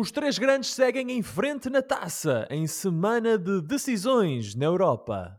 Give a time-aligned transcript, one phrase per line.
[0.00, 5.36] Os três grandes seguem em frente na taça, em semana de decisões na Europa.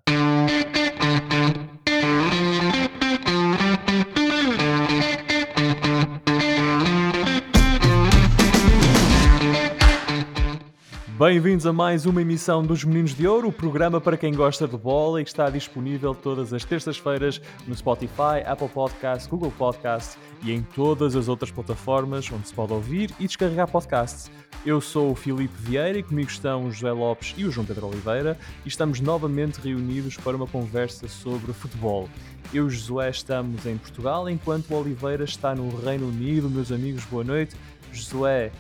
[11.20, 14.78] Bem-vindos a mais uma emissão dos Meninos de Ouro, o programa para quem gosta de
[14.78, 20.54] bola e que está disponível todas as terças-feiras no Spotify, Apple Podcasts, Google Podcasts e
[20.54, 24.32] em todas as outras plataformas onde se pode ouvir e descarregar podcasts.
[24.66, 27.88] Eu sou o Filipe Vieira e comigo estão o José Lopes e o João Pedro
[27.88, 32.08] Oliveira e estamos novamente reunidos para uma conversa sobre futebol.
[32.54, 36.50] Eu e Josué estamos em Portugal, enquanto o Oliveira está no Reino Unido.
[36.50, 37.58] Meus amigos, boa noite.
[37.92, 38.52] Josué, eh,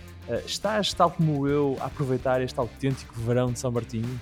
[0.45, 4.19] estás, tal como eu, a aproveitar este autêntico verão de São Martinho?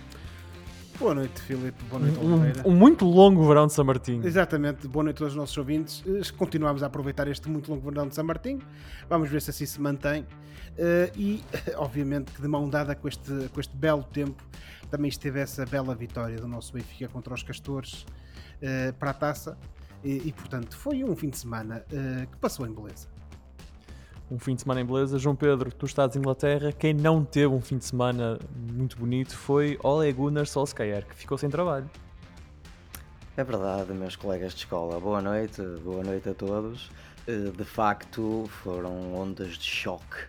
[1.00, 1.84] Boa noite, Filipe.
[1.86, 2.68] Boa noite, Um, Oliveira.
[2.68, 4.26] um muito longo verão de São Martinho.
[4.26, 4.88] Exatamente.
[4.88, 6.04] Boa noite a todos os nossos ouvintes.
[6.08, 8.62] Eh, Continuamos a aproveitar este muito longo verão de São Martinho.
[9.08, 10.26] Vamos ver se assim se mantém.
[10.76, 11.44] Eh, e,
[11.78, 14.42] obviamente, que de mão dada com este, com este belo tempo,
[14.90, 18.04] também esteve essa bela vitória do nosso Benfica contra os Castores
[18.60, 19.56] eh, para a taça.
[20.04, 23.08] E, e, portanto, foi um fim de semana eh, que passou em beleza.
[24.30, 25.18] Um fim de semana em beleza.
[25.18, 26.72] João Pedro, tu estás em Inglaterra.
[26.74, 31.38] Quem não teve um fim de semana muito bonito foi Ole Gunnar Solskjaer, que ficou
[31.38, 31.90] sem trabalho.
[33.38, 35.00] É verdade, meus colegas de escola.
[35.00, 36.92] Boa noite, boa noite a todos.
[37.26, 40.26] Eh, De facto, foram ondas de choque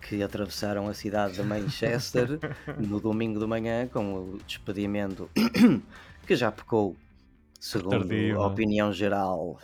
[0.00, 2.38] que atravessaram a cidade de Manchester
[2.78, 5.30] no domingo de manhã com o despedimento
[6.26, 6.96] que já pecou,
[7.60, 8.46] segundo tardio, a é?
[8.46, 9.58] opinião geral,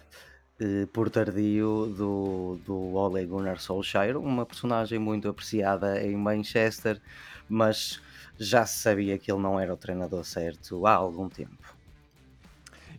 [0.60, 7.00] eh, por tardio do, do Ole Gunnar Solskjaer, uma personagem muito apreciada em Manchester,
[7.48, 8.00] mas
[8.38, 11.80] já se sabia que ele não era o treinador certo há algum tempo.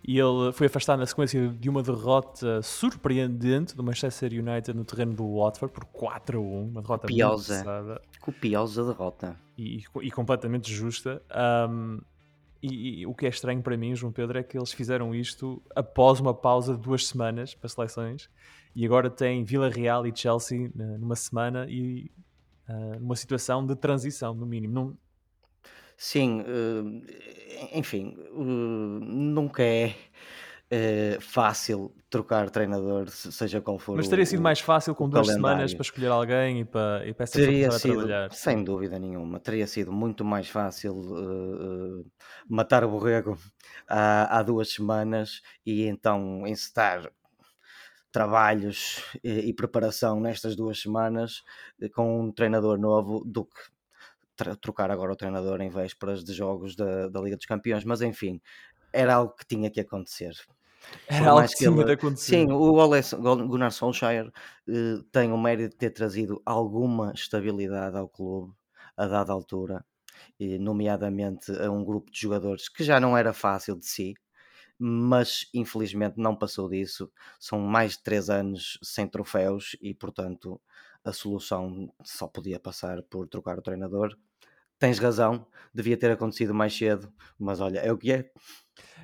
[0.04, 5.14] E ele foi afastado na sequência de uma derrota surpreendente do Manchester United no terreno
[5.14, 6.64] do Watford por 4 a 1.
[6.64, 7.58] Uma derrota muito Copiosa.
[7.60, 9.36] pesada Copiosa derrota.
[9.56, 11.22] e, e completamente justa.
[11.30, 12.00] Ahm,
[12.62, 15.62] e, e o que é estranho para mim, João Pedro, é que eles fizeram isto
[15.76, 18.30] após uma pausa de duas semanas para seleções
[18.76, 22.10] e agora tem Vila Real e Chelsea numa semana e
[22.72, 24.98] ah, numa situação de transição, no mínimo.
[25.98, 29.94] Sim, eh, enfim, eh, nunca é
[30.72, 34.96] eh, fácil trocar treinador, se- seja qual for mas o- teria sido o- mais fácil
[34.96, 35.78] com duas semanas calendário.
[35.78, 38.32] para escolher alguém e para, e para essa Teria sido, trabalhar.
[38.32, 40.94] sem dúvida nenhuma, teria sido muito mais fácil
[42.06, 42.10] eh,
[42.50, 43.38] matar o borrego
[43.88, 47.12] há, há duas semanas e então encetar
[48.12, 51.44] trabalhos e, e preparação nestas duas semanas
[51.94, 53.60] com um treinador novo do que
[54.60, 58.42] trocar agora o treinador em vésperas de jogos da, da Liga dos Campeões, mas enfim,
[58.92, 60.34] era algo que tinha que acontecer.
[61.08, 62.46] Era algo que tinha ele- de acontecer.
[62.46, 63.02] Sim, o Ole
[63.48, 64.32] Gunnar Solskjaer
[64.68, 68.54] eh, tem o mérito de ter trazido alguma estabilidade ao clube
[68.98, 69.84] a dada altura,
[70.40, 74.14] e nomeadamente a um grupo de jogadores que já não era fácil de si,
[74.80, 77.12] mas infelizmente não passou disso.
[77.40, 80.62] São mais de três anos sem troféus e, portanto,
[81.04, 84.18] a solução só podia passar por trocar o treinador.
[84.80, 88.32] Tens razão, devia ter acontecido mais cedo, mas olha, é o que é.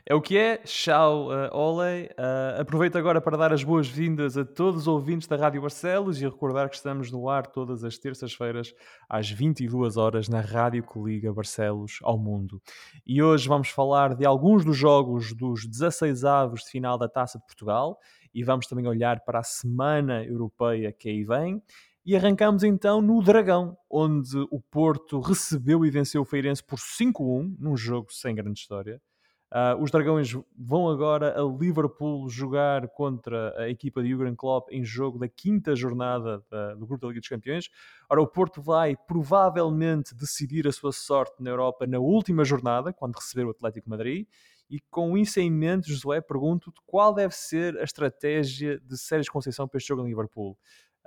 [0.09, 0.56] É o que é.
[0.59, 2.06] Tchau, uh, Ole.
[2.18, 6.23] Uh, aproveito agora para dar as boas-vindas a todos os ouvintes da Rádio Barcelos e
[6.23, 8.73] recordar que estamos no ar todas as terças-feiras
[9.09, 12.62] às 22 horas na rádio que liga Barcelos ao mundo.
[13.06, 17.38] E hoje vamos falar de alguns dos jogos dos 16 avos de final da Taça
[17.38, 18.00] de Portugal
[18.34, 21.62] e vamos também olhar para a Semana Europeia que aí vem.
[22.06, 27.57] E arrancamos então no Dragão, onde o Porto recebeu e venceu o Feirense por 5-1,
[27.59, 29.01] num jogo sem grande história.
[29.49, 34.83] Uh, os Dragões vão agora a Liverpool jogar contra a equipa de Jurgen Klopp em
[34.83, 37.69] jogo da quinta jornada da- do Grupo da Liga dos Campeões.
[38.09, 43.15] Ora, o Porto vai provavelmente decidir a sua sorte na Europa na última jornada, quando
[43.15, 44.27] receber o Atlético Madrid.
[44.69, 49.65] E com isso em mente, Josué, pergunto-te qual deve ser a estratégia de Sérgio Conceição
[49.65, 50.57] para este jogo em Liverpool.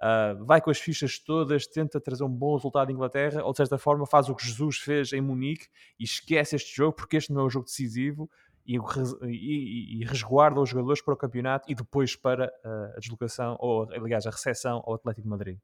[0.01, 3.59] Uh, vai com as fichas todas, tenta trazer um bom resultado em Inglaterra, ou de
[3.59, 5.67] certa forma faz o que Jesus fez em Munique
[5.99, 8.31] e esquece este jogo porque este não é um jogo decisivo
[8.67, 8.79] e,
[9.27, 13.91] e- e- resguarda os jogadores para o campeonato e depois para uh, a deslocação, ou
[13.93, 15.59] aliás, a recepção ao Atlético de Madrid.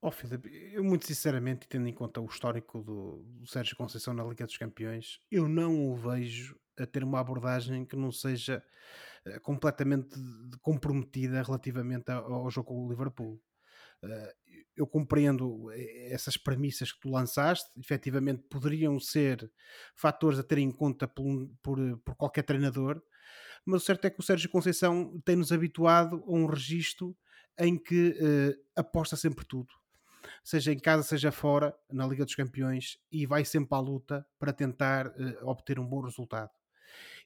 [0.00, 4.24] Ó Filipe, eu muito sinceramente, tendo em conta o histórico do, do Sérgio Conceição na
[4.24, 8.64] Liga dos Campeões, eu não o vejo a ter uma abordagem que não seja
[9.42, 13.40] completamente de- comprometida relativamente ao, jogo com o Liverpool.
[14.02, 14.34] Eh,
[14.76, 19.50] eu compreendo eh, essas premissas que tu lançaste, efetivamente poderiam ser
[19.94, 23.02] fatores a ter em conta por, por, eh, por qualquer treinador,
[23.64, 27.16] mas o certo é que o Sérgio Conceição tem-nos habituado a um registro
[27.58, 29.68] em que eh, aposta sempre tudo.
[30.44, 34.52] seja em casa, seja fora, na Liga dos Campeões, e vai sempre à luta para
[34.52, 36.50] tentar obter um bom resultado.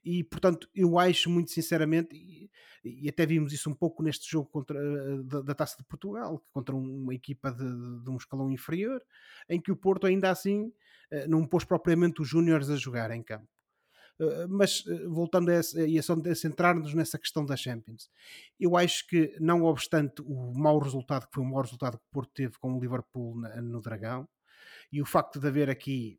[0.05, 2.51] E portanto, eu acho muito sinceramente, e,
[2.85, 6.45] e até vimos isso um pouco neste jogo contra, uh, da, da, Taça de Portugal,
[6.53, 9.03] contra uma equipa de, de, um escalão inferior,
[9.49, 10.73] em que o Porto ainda assim
[11.13, 13.49] uh, não pôs propriamente os Júniores a jogar em campo.
[14.19, 18.09] Uh, mas voltando a, a, a centrar-nos nessa questão da Champions,
[18.59, 22.13] eu acho que, não obstante o mau resultado, que foi o mau resultado que o
[22.13, 24.29] Porto teve com o Liverpool no Dragão,
[24.93, 26.19] e o facto de haver aqui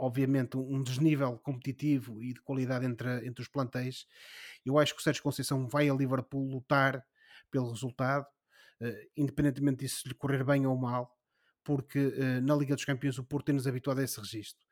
[0.00, 4.06] obviamente, um desnível competitivo e de qualidade entre, entre os plantéis.
[4.64, 7.04] Eu acho que o Sérgio Conceição vai a Liverpool lutar
[7.50, 8.24] pelo resultado,
[8.80, 11.14] uh, independentemente disso lhe correr bem ou mal,
[11.62, 14.64] porque uh, na Liga dos Campeões o Porto tem-nos habituado a esse registro.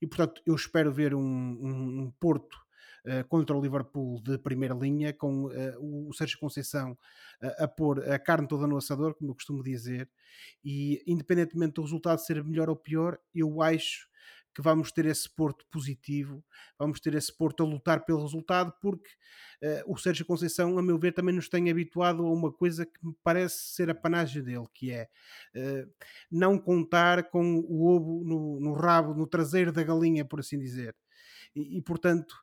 [0.00, 2.56] E portanto, eu espero ver um, um, um Porto
[3.06, 5.50] uh, contra o Liverpool de primeira linha, com
[5.80, 6.96] o Sérgio Conceição
[7.58, 10.08] a pôr a carne toda no assador, como eu costumo dizer,
[10.64, 14.08] e independentemente do resultado ser melhor ou pior, eu acho
[14.56, 16.42] que vamos ter esse Porto positivo,
[16.78, 19.10] vamos ter esse Porto a lutar pelo resultado, porque
[19.62, 23.06] uh, o Sérgio Conceição, a meu ver, também nos tem habituado a uma coisa que
[23.06, 25.10] me parece ser a panagem dele, que é
[25.54, 25.92] uh,
[26.32, 30.96] não contar com o ovo no, no, rabo, no traseiro da galinha, por assim dizer.
[31.54, 32.34] E, e portanto,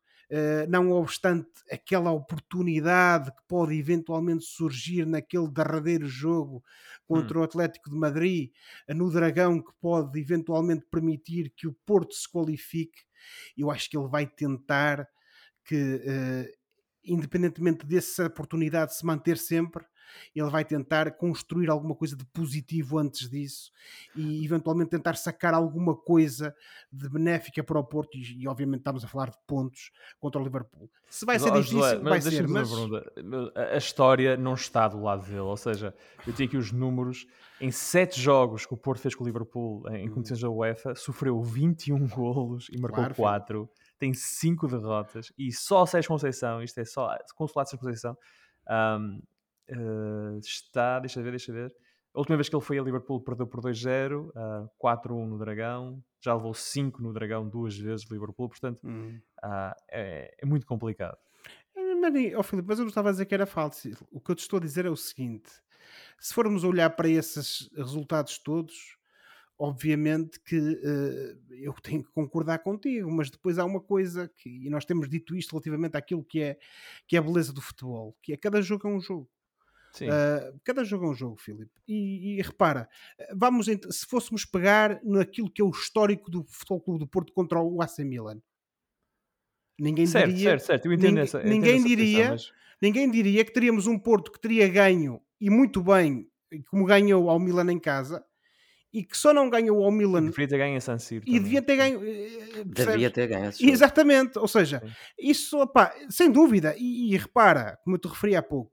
[0.70, 6.64] não obstante aquela oportunidade que pode eventualmente surgir naquele derradeiro jogo
[7.06, 7.42] contra hum.
[7.42, 8.52] o Atlético de Madrid,
[8.90, 13.02] uh, no Dragão, que pode eventualmente permitir que o Porto se qualifique,
[13.58, 15.08] eu acho que ele vai tentar
[15.66, 16.52] que, uh,
[17.04, 19.86] independentemente dessa oportunidade se manter sempre,
[20.36, 23.72] ele vai tentar construir alguma coisa de positivo antes disso
[24.16, 26.56] e eventualmente tentar sacar alguma coisa
[26.92, 30.44] de benéfica para o Porto e, e obviamente estamos a falar de pontos contra o
[30.44, 30.90] Liverpool.
[31.10, 32.70] Se vai mas, ser difícil, José, vai ser, mas...
[33.56, 35.94] A história não está do lado dele, ou seja,
[36.26, 37.28] eu tenho aqui os números,
[37.62, 40.10] em sete jogos que o Porto fez com o Liverpool em hum.
[40.10, 43.70] competições da UEFA, sofreu 21 golos e marcou claro, 4,
[44.00, 48.18] tem 5 derrotas e só Sérgio Conceição, isto é só consulado Sérgio Conceição,
[49.00, 49.22] um,
[49.70, 51.74] Uh, está, deixa ver, deixa ver.
[52.14, 56.04] A última vez que ele foi a Liverpool perdeu por 2-0, uh, 4-1 no Dragão,
[56.22, 59.20] já levou 5 no Dragão duas vezes Liverpool, portanto hum.
[59.44, 61.18] uh, é, é, muito complicado.
[61.76, 63.90] Mas, oh, Filipe, mas eu não estava a dizer que era falso.
[64.12, 65.50] O que eu te estou a dizer é o seguinte:
[66.20, 68.98] se formos olhar para esses resultados todos,
[69.58, 74.70] obviamente que uh, eu tenho que concordar contigo, mas depois há uma coisa que, e
[74.70, 76.60] nós temos dito isto relativamente àquilo que é,
[77.08, 79.30] que é a beleza do futebol, que é cada jogo é um jogo.
[80.02, 81.72] Uh, cada jogo é um jogo, Filipe.
[81.88, 82.90] E, e, repara,
[83.36, 87.62] vamos se fôssemos pegar naquilo que é o histórico do Futebol Clube do Porto contra
[87.62, 88.42] o AC Milan,
[89.80, 90.86] ninguém certo, diria, certo, certo.
[90.86, 92.52] Eu entendo ninguém, essa, ninguém essa diria, mas...
[92.82, 96.28] ninguém diria que teríamos um Porto que teria ganho e muito bem,
[96.70, 98.24] como ganhou ao Milan em casa,
[98.94, 100.26] e que só não ganhou ao Milan.
[100.26, 101.24] Devia ter ganho a San Siro.
[101.28, 102.06] E devia ter ganho.
[102.06, 103.52] Eh, eh, devia ter ganho.
[103.60, 104.38] Exatamente.
[104.38, 104.94] Ou seja, Sim.
[105.18, 106.76] isso, opá, sem dúvida.
[106.78, 108.72] E, e, repara, como eu te referi há pouco,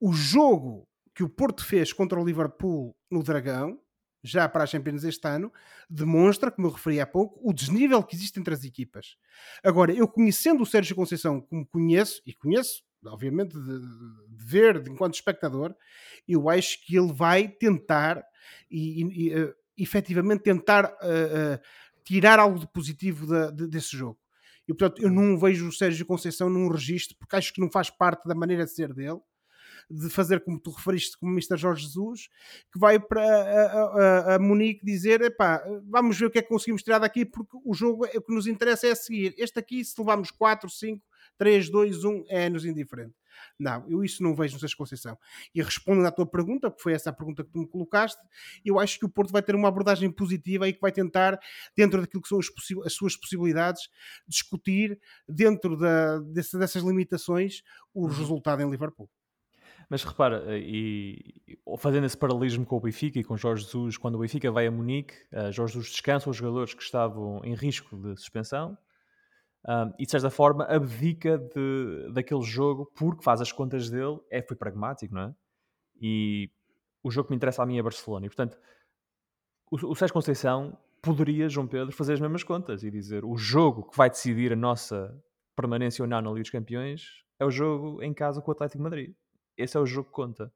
[0.00, 3.80] o jogo que o Porto fez contra o Liverpool no Dragão,
[4.22, 5.52] já para a Champions este ano,
[5.88, 9.16] demonstra, como eu referi há pouco, o desnível que existe entre as equipas.
[9.62, 14.90] Agora, eu conhecendo o Sérgio Conceição como conheço, e conheço, obviamente, de, de ver de,
[14.90, 15.74] enquanto espectador,
[16.28, 18.22] eu acho que ele vai tentar
[18.70, 21.60] e, e uh, efetivamente tentar uh, uh,
[22.04, 24.18] tirar algo de positivo da, de, desse jogo.
[24.68, 27.88] E portanto, eu não vejo o Sérgio Conceição num registro, porque acho que não faz
[27.88, 29.20] parte da maneira de ser dele
[29.90, 31.56] de fazer como tu referiste, como o Mr.
[31.56, 32.28] Jorge Jesus,
[32.72, 36.48] que vai para a, a, a Munique dizer: epá, vamos ver o que é que
[36.48, 39.34] conseguimos tirar daqui, porque o jogo, o que nos interessa é seguir.
[39.38, 41.02] Este aqui, se levamos 4, 5,
[41.38, 43.14] 3, 2, 1, é-nos indiferente.
[43.58, 45.18] Não, eu isso não vejo no Sérgio Conceição.
[45.54, 48.20] E respondendo à tua pergunta, que foi essa a pergunta que tu me colocaste,
[48.64, 51.38] eu acho que o Porto vai ter uma abordagem positiva e que vai tentar,
[51.76, 52.46] dentro daquilo que são as,
[52.84, 53.88] as suas possibilidades,
[54.26, 57.62] discutir, dentro da, desse, dessas limitações,
[57.94, 58.12] o uhum.
[58.12, 59.08] resultado em Liverpool.
[59.88, 61.34] Mas repara, eh, e,
[61.78, 64.70] fazendo esse paralelismo com o Benfica e com Jorge Jesus, quando o Benfica vai a
[64.70, 68.76] Munique, uh, Jorge Jesus descansa os jogadores que estavam em risco de suspensão
[69.68, 74.42] um, e de certa forma abdica de, daquele jogo porque faz as contas dele, é,
[74.42, 75.34] foi pragmático, não é?
[76.00, 76.50] E
[77.02, 78.26] o jogo que me interessa a mim é Barcelona.
[78.26, 78.58] E portanto,
[79.70, 83.88] o, o Sérgio Conceição poderia, João Pedro, fazer as mesmas contas e dizer o jogo
[83.88, 85.16] que vai decidir a nossa
[85.54, 88.78] permanência ou não na Liga dos Campeões é o jogo em casa com o Atlético
[88.78, 89.14] de Madrid
[89.56, 90.52] esse é o jogo que conta.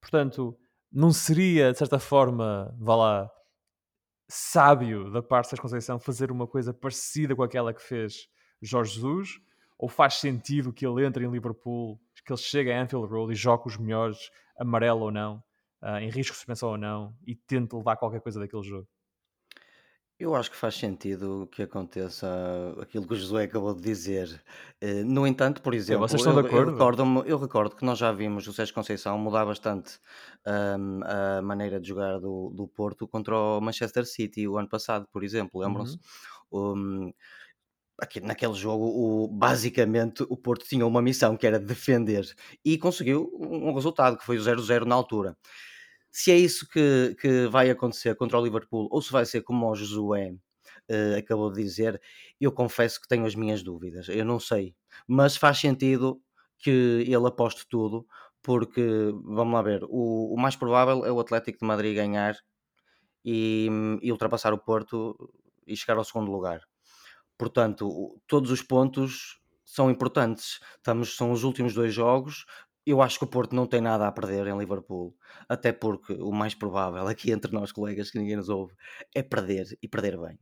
[0.00, 0.56] Portanto,
[0.92, 3.30] não seria, de certa forma, vá lá,
[4.28, 8.28] sábio da parte da Conceição fazer uma coisa parecida com aquela que fez
[8.62, 9.40] Jorge Jesus?
[9.78, 13.36] Ou faz sentido que ele entre em Liverpool, que ele chegue a Anfield Road e
[13.36, 15.42] jogue os melhores, amarelo ou não,
[15.82, 18.86] uh, em risco de suspensão ou não, e tente levar qualquer coisa daquele jogo.
[20.20, 22.28] Eu acho que faz sentido que aconteça
[22.78, 24.44] aquilo que o Josué acabou de dizer.
[24.78, 26.72] Eh, no entanto, por exemplo, vocês estão eu, de acordo?
[26.72, 29.98] recordo eu recordo que nós já vimos o Sérgio Conceição mudar bastante
[30.46, 35.08] hum, a maneira de jogar do, do Porto contra o Manchester City o ano passado,
[35.10, 35.58] por exemplo.
[35.58, 35.98] Lembram-se?
[36.52, 37.10] Um,
[37.98, 42.26] aqui, naquele jogo, o, basicamente, o Porto tinha uma missão que era defender
[42.62, 45.34] e conseguiu um resultado que foi o 0-0 na altura
[46.10, 49.70] se é isso que, que vai acontecer contra o Liverpool ou se vai ser como
[49.70, 50.32] o Josué
[50.90, 52.00] uh, acabou de dizer,
[52.40, 54.08] eu confesso que tenho as minhas dúvidas.
[54.08, 54.74] Eu não sei,
[55.06, 56.20] mas faz sentido
[56.58, 58.06] que ele aposte tudo,
[58.42, 58.82] porque
[59.24, 62.36] vamos lá ver, o, o mais provável é o Atlético de Madrid ganhar
[63.24, 63.68] e,
[64.02, 65.16] e ultrapassar o Porto
[65.66, 66.60] e chegar ao segundo lugar.
[67.38, 70.58] Portanto, todos os pontos são importantes.
[70.76, 72.44] Estamos, são os últimos dois jogos,
[72.86, 75.16] eu acho que o Porto não tem nada a perder em Liverpool,
[75.48, 78.74] até porque o mais provável aqui entre nós colegas que ninguém nos ouve
[79.14, 80.38] é perder e perder bem.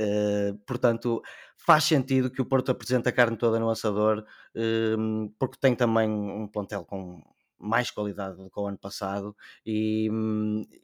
[0.00, 1.22] Uh, portanto,
[1.56, 4.24] faz sentido que o Porto apresente a carne toda no assador,
[4.56, 7.22] uh, porque tem também um plantel com
[7.58, 10.08] mais qualidade do que o ano passado e,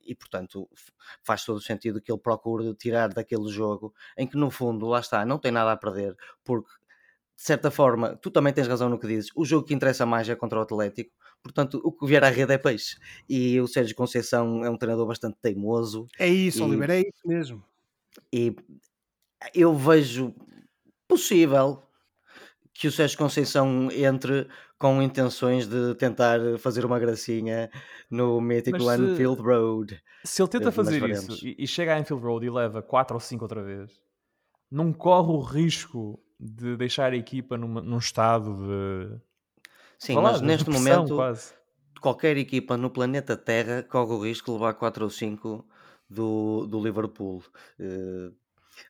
[0.05, 0.69] e portanto
[1.23, 5.01] faz todo o sentido que ele procure tirar daquele jogo em que no fundo lá
[5.01, 6.71] está, não tem nada a perder porque
[7.37, 9.31] de certa forma, tu também tens razão no que dizes.
[9.35, 11.11] O jogo que interessa mais é contra o Atlético,
[11.43, 12.97] portanto, o que vier à rede é peixe.
[13.29, 16.07] E o Sérgio Conceição é um treinador bastante teimoso.
[16.19, 17.65] É isso, e, Oliver, é isso mesmo.
[18.33, 18.57] E
[19.55, 20.35] eu vejo
[21.09, 21.83] possível
[22.73, 24.49] que o Sérgio Conceição entre
[24.79, 27.71] com intenções de tentar fazer uma gracinha
[28.11, 30.03] no mítico se, Anfield Road.
[30.25, 33.21] Se ele tenta fazer isso e, e chega a Anfield Road e leva 4 ou
[33.21, 33.91] 5 outra vez,
[34.71, 39.19] não corre o risco de deixar a equipa numa, num estado de.
[39.99, 41.55] Sim, Falar, mas neste momento, quase.
[42.01, 45.67] qualquer equipa no planeta Terra corre o risco de levar 4 ou 5
[46.11, 47.43] do, do Liverpool.
[47.81, 48.35] Uh,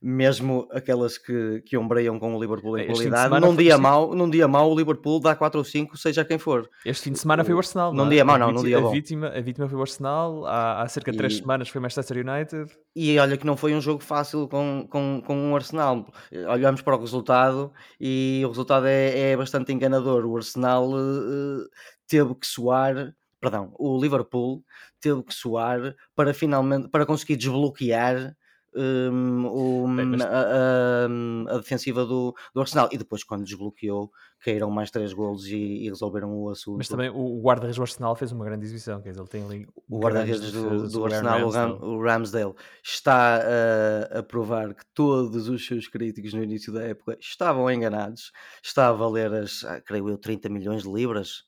[0.03, 4.47] mesmo aquelas que, que ombreiam com o Liverpool em qualidade, num dia, mau, num dia
[4.47, 6.69] mau o Liverpool dá 4 ou 5, seja quem for.
[6.85, 7.93] Este fim de semana foi o Arsenal.
[7.93, 8.11] Num é?
[8.11, 8.91] dia mau, não, num dia a bom.
[8.91, 12.27] Vítima, a vítima foi o Arsenal, há, há cerca de 3 semanas foi o Manchester
[12.27, 12.71] United.
[12.95, 16.07] E olha que não foi um jogo fácil com, com, com o Arsenal.
[16.49, 20.25] Olhamos para o resultado e o resultado é, é bastante enganador.
[20.25, 21.69] O Arsenal uh,
[22.07, 23.15] teve que soar
[23.45, 24.65] perdão, o Liverpool
[24.99, 28.35] teve que soar para finalmente para conseguir desbloquear
[28.77, 30.21] um, o, mas...
[30.23, 32.89] a, a, a, defensiva do, do Arsenal.
[32.93, 34.11] E depois, quando desbloqueou,
[34.45, 36.79] caíram mais três golos e, e resolveram o assunto.
[36.79, 39.01] Mas também o guarda-redes do Arsenal fez uma grande exibição.
[39.01, 41.73] Quer dizer, ele tem ali o guarda-redes do, do Arsenal, Ramsdale.
[41.83, 47.17] o, Ramsdale, está a, a provar que todos os seus críticos no início da época
[47.21, 48.33] estavam enganados.
[48.63, 51.45] Está a valer as, ah, creio eu, 30 milhões de libras,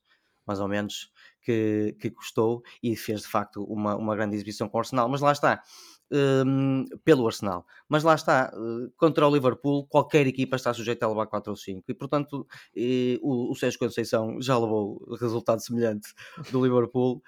[0.47, 1.11] mais ou menos,
[1.43, 5.09] que, que custou e fez de facto uma, uma grande exibição com o Arsenal.
[5.09, 5.63] Mas lá está
[6.11, 7.67] um, pelo Arsenal.
[7.89, 11.57] Mas lá está, uh, contra o Liverpool, qualquer equipa está sujeita a levar 4 ou
[11.57, 11.85] 5.
[11.89, 16.09] E portanto, e, o, o Sérgio Conceição já levou resultado semelhante
[16.51, 17.23] do Liverpool.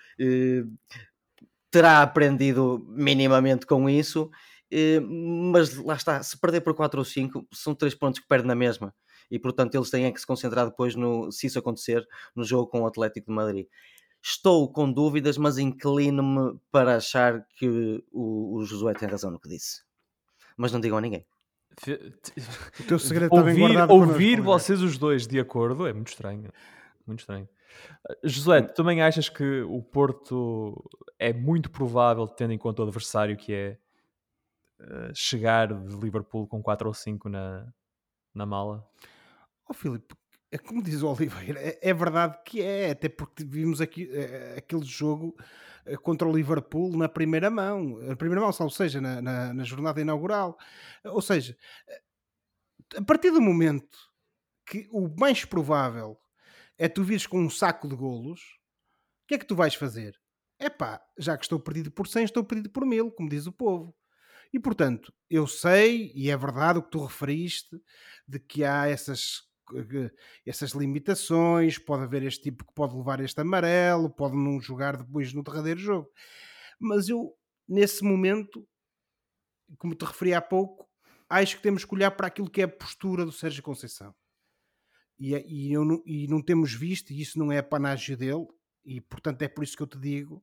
[1.70, 4.30] Terá aprendido minimamente com isso.
[5.52, 8.54] Mas lá está, se perder por 4 ou 5, são 3 pontos que perde na
[8.54, 8.94] mesma.
[9.30, 12.82] E portanto, eles têm que se concentrar depois, no, se isso acontecer, no jogo com
[12.82, 13.66] o Atlético de Madrid.
[14.22, 19.48] Estou com dúvidas, mas inclino-me para achar que o, o Josué tem razão no que
[19.48, 19.82] disse.
[20.56, 21.24] Mas não digam a ninguém.
[22.80, 26.50] O teu segredo ouvir, está ouvir vocês os dois de acordo é muito estranho.
[27.06, 27.48] Muito estranho.
[28.04, 32.84] Uh, Josué, tu também achas que o Porto é muito provável, tendo em conta o
[32.84, 33.78] adversário que é,
[34.80, 37.72] uh, chegar de Liverpool com 4 ou 5 na,
[38.34, 38.84] na mala?
[39.68, 40.14] Oh, Filipe,
[40.56, 44.84] como diz o Oliveira, é, é, verdade que é, até porque vimos aqui, é, aquele
[44.84, 45.36] jogo
[45.84, 49.64] eh, contra o Liverpool na primeira mão, na primeira mão, ou seja, na, na, na,
[49.64, 50.56] jornada inaugural.
[51.04, 51.56] Ou seja,
[52.96, 53.98] a partir do momento
[54.66, 56.18] que o mais provável
[56.78, 58.40] é tu vires com um saco de golos,
[59.24, 60.18] o que é que tu vais fazer?
[60.58, 63.52] É pá, já que estou perdido por 100, estou perdido por 1000, como diz o
[63.52, 63.94] povo.
[64.52, 67.76] E portanto, eu sei, e é verdade o que tu referiste,
[68.26, 69.47] de que há essas
[70.46, 75.32] essas limitações, pode haver este tipo que pode levar este amarelo, pode não jogar depois
[75.32, 76.08] no derradeiro jogo.
[76.80, 77.34] Mas eu,
[77.68, 78.66] nesse momento,
[79.78, 80.88] como te referi há pouco,
[81.28, 84.14] acho que temos que olhar para aquilo que é a postura do Sérgio Conceição.
[85.18, 88.46] E, é, e, eu e não temos visto, e isso não é a panágio dele,
[88.84, 90.42] e portanto é por isso que eu te digo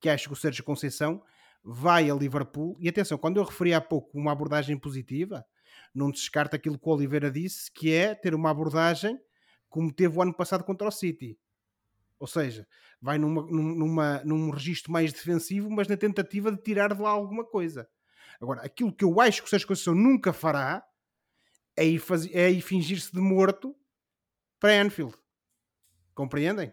[0.00, 1.22] que acho que o Sérgio Conceição
[1.62, 2.76] vai a Liverpool.
[2.80, 5.44] E atenção, quando eu referi há pouco uma abordagem positiva,
[5.96, 9.18] não descarta aquilo que o Oliveira disse, que é ter uma abordagem
[9.68, 11.38] como teve o ano passado contra o City.
[12.18, 12.66] Ou seja,
[13.00, 17.44] vai numa, numa, num registro mais defensivo, mas na tentativa de tirar de lá alguma
[17.44, 17.88] coisa.
[18.40, 20.86] Agora, aquilo que eu acho que o Sérgio Conceição nunca fará
[21.76, 23.74] é ir, é ir fingir-se de morto
[24.58, 25.14] para Anfield.
[26.14, 26.72] Compreendem?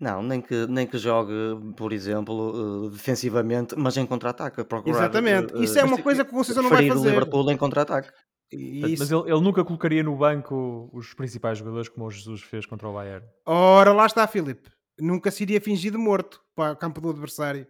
[0.00, 1.34] Não, nem que, nem que jogue,
[1.76, 4.64] por exemplo, uh, defensivamente, mas em contra-ataque.
[4.86, 5.54] Exatamente.
[5.54, 7.08] Uh, Isso é uma coisa que o Conceição não vai fazer.
[7.08, 8.10] o Liverpool em contra-ataque.
[8.52, 12.88] Mas ele, ele, nunca colocaria no banco os principais jogadores como o Jesus fez contra
[12.88, 13.24] o Bayern.
[13.44, 14.70] Ora, lá está, Filipe.
[14.98, 17.66] Nunca se iria fingir de morto para o campo do adversário.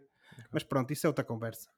[0.52, 1.68] Mas pronto, isso é outra conversa.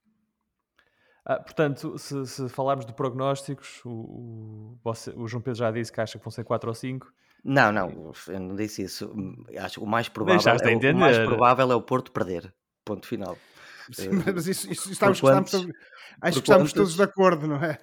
[1.25, 5.91] Ah, portanto, se, se, falarmos de prognósticos, o, o, você, o, João Pedro já disse
[5.91, 7.13] que acha que vão ser 4 ou 5.
[7.45, 9.13] Não, não, eu não disse isso.
[9.59, 12.55] Acho que o mais provável, é, o mais provável é o Porto perder.
[12.85, 13.37] Ponto final.
[13.91, 15.67] Sim, eh, mas isso, isso estamos, estamos, todos,
[16.21, 17.79] acho que estamos todos de acordo, não é?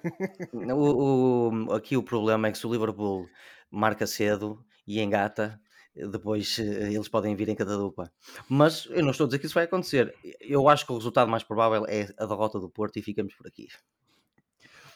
[0.72, 3.28] O, o, aqui o problema é que se o Liverpool
[3.70, 5.60] marca cedo e engata,
[5.94, 8.10] depois eh, eles podem vir em cada dupla.
[8.48, 10.14] Mas eu não estou a dizer que isso vai acontecer.
[10.40, 13.46] Eu acho que o resultado mais provável é a derrota do Porto e ficamos por
[13.46, 13.68] aqui.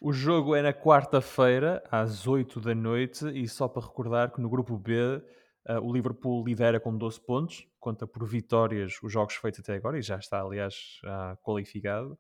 [0.01, 4.49] O jogo é na quarta-feira, às 8 da noite, e só para recordar que no
[4.49, 5.23] grupo B
[5.67, 9.99] Uh, o Liverpool lidera com 12 pontos, conta por vitórias os jogos feitos até agora
[9.99, 11.01] e já está, aliás,
[11.43, 12.19] qualificado.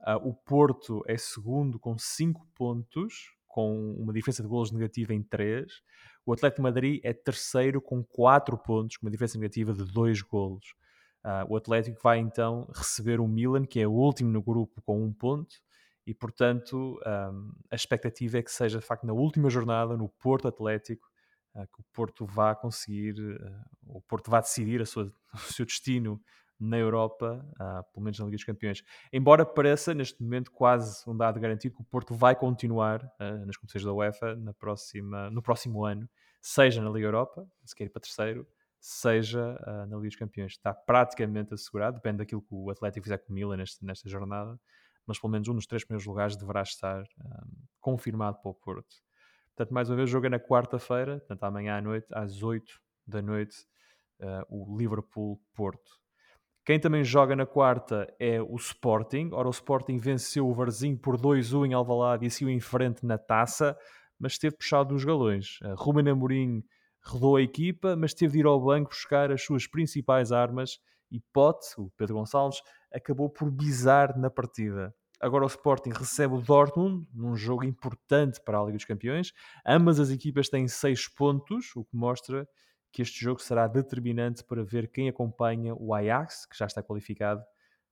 [0.00, 5.22] Uh, o Porto é segundo com 5 pontos, com uma diferença de golos negativa em
[5.22, 5.64] 3.
[6.26, 10.74] O Atlético Madrid é terceiro com 4 pontos, com uma diferença negativa de 2 golos.
[11.24, 15.00] Uh, o Atlético vai então receber o Milan, que é o último no grupo com
[15.00, 15.54] 1 um ponto,
[16.06, 20.48] e portanto um, a expectativa é que seja de facto na última jornada, no Porto
[20.48, 21.06] Atlético,
[21.54, 26.20] uh, que o Porto vá conseguir, uh, o Porto vá decidir sua, o seu destino
[26.58, 28.82] na Europa, uh, pelo menos na Liga dos Campeões.
[29.12, 33.02] Embora pareça, neste momento, quase um dado garantido que o Porto vai continuar
[33.46, 36.08] nas competições da UEFA na próxima, no próximo ano,
[36.40, 38.46] seja na Liga Europa, se quer ir para terceiro,
[38.78, 40.52] seja na Liga dos Campeões.
[40.52, 44.56] Está praticamente assegurado, depende daquilo que o Atlético fizer com o Milan nesta, nesta jornada,
[45.06, 48.96] mas pelo menos um dos três primeiros lugares deverá estar um, confirmado para o Porto.
[49.54, 53.20] Portanto, mais uma vez, jogo é na quarta-feira, portanto, amanhã à noite, às 8 da
[53.20, 53.56] noite,
[54.20, 56.00] uh, o Liverpool-Porto.
[56.64, 59.30] Quem também joga na quarta é o Sporting.
[59.32, 63.18] Ora, o Sporting venceu o Varzinho por 2-1 em Alvalade e seguiu em frente na
[63.18, 63.76] taça,
[64.18, 65.58] mas esteve puxado nos galões.
[65.62, 66.62] Uh, Ruben Amorim
[67.04, 70.78] rodou a equipa, mas teve de ir ao banco buscar as suas principais armas
[71.12, 71.22] e
[71.78, 72.60] o Pedro Gonçalves,
[72.92, 74.94] acabou por bizar na partida.
[75.20, 79.32] Agora o Sporting recebe o Dortmund num jogo importante para a Liga dos Campeões.
[79.64, 82.48] Ambas as equipas têm 6 pontos, o que mostra
[82.92, 87.40] que este jogo será determinante para ver quem acompanha o Ajax, que já está qualificado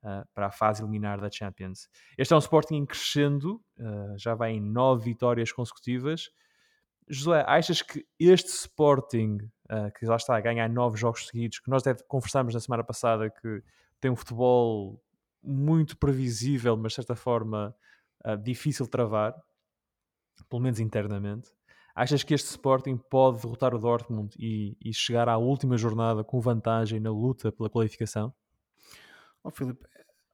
[0.02, 1.88] uh, para a fase eliminar da Champions.
[2.18, 6.30] Este é um Sporting em crescendo, uh, já vai em 9 vitórias consecutivas.
[7.08, 9.38] Josué, achas que este Sporting,
[9.70, 13.30] uh, que já está a ganhar 9 jogos seguidos, que nós conversámos na semana passada
[13.30, 13.62] que
[14.00, 15.00] tem um futebol
[15.42, 17.74] muito previsível, mas de certa forma
[18.26, 19.34] uh, difícil de travar,
[20.48, 21.50] pelo menos internamente.
[21.94, 26.40] Achas que este Sporting pode derrotar o Dortmund e, e chegar à última jornada com
[26.40, 28.32] vantagem na luta pela qualificação?
[29.42, 29.84] Oh, Filipe,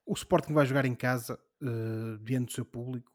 [0.05, 3.13] o Sporting vai jogar em casa uh, diante do seu público.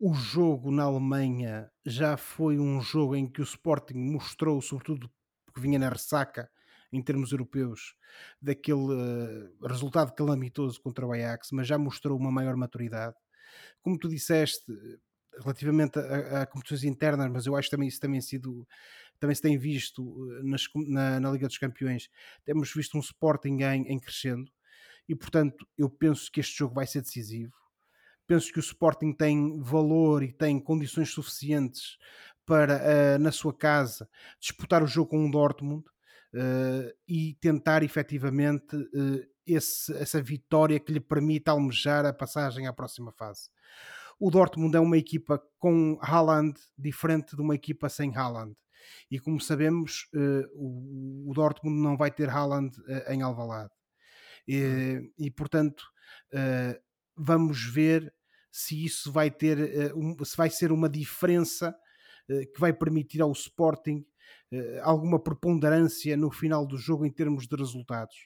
[0.00, 5.10] O jogo na Alemanha já foi um jogo em que o Sporting mostrou, sobretudo
[5.44, 6.50] porque vinha na ressaca,
[6.92, 7.94] em termos europeus
[8.40, 13.14] daquele uh, resultado calamitoso contra o Ajax, mas já mostrou uma maior maturidade.
[13.82, 14.72] Como tu disseste,
[15.38, 18.66] relativamente a, a competições internas, mas eu acho que também isso também sido
[19.20, 22.08] também se tem visto eh, nas, na, na, Liga dos Campeões,
[22.44, 24.50] temos visto um Sporting em, em crescendo
[25.06, 27.59] e portanto eu penso que este jogo vai ser decisivo.
[28.30, 31.98] Penso que o Sporting tem valor e tem condições suficientes
[32.46, 38.76] para, uh, na sua casa, disputar o jogo com o Dortmund uh, e tentar efetivamente
[38.76, 43.50] uh, esse, essa vitória que lhe permita almejar a passagem à próxima fase.
[44.16, 48.54] O Dortmund é uma equipa com Haaland diferente de uma equipa sem Haaland.
[49.10, 50.08] E como sabemos,
[50.54, 52.76] o, o, Dortmund não vai ter Haaland
[53.08, 53.72] em Alvalade.
[54.46, 55.82] E, e portanto,
[57.16, 58.12] vamos ver
[58.50, 61.74] se isso vai ter, um, se vai ser uma diferença
[62.54, 64.06] que vai permitir ao Sporting
[64.52, 68.16] uh, alguma preponderância no final do jogo em termos de resultados.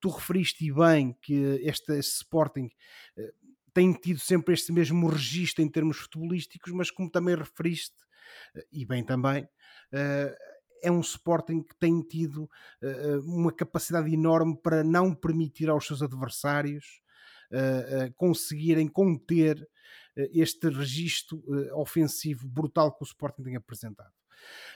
[0.00, 2.68] Tu referiste bem que este, este Sporting
[3.72, 7.94] tem tido sempre este mesmo registro em termos futebolísticos, mas como também referiste,
[8.72, 9.48] e bem também,
[10.82, 12.50] é um Sporting que tem tido
[13.22, 17.00] uma capacidade enorme para não permitir aos seus adversários
[18.16, 19.66] conseguirem conter
[20.16, 21.42] este registro
[21.74, 24.12] ofensivo brutal que o Sporting tem apresentado.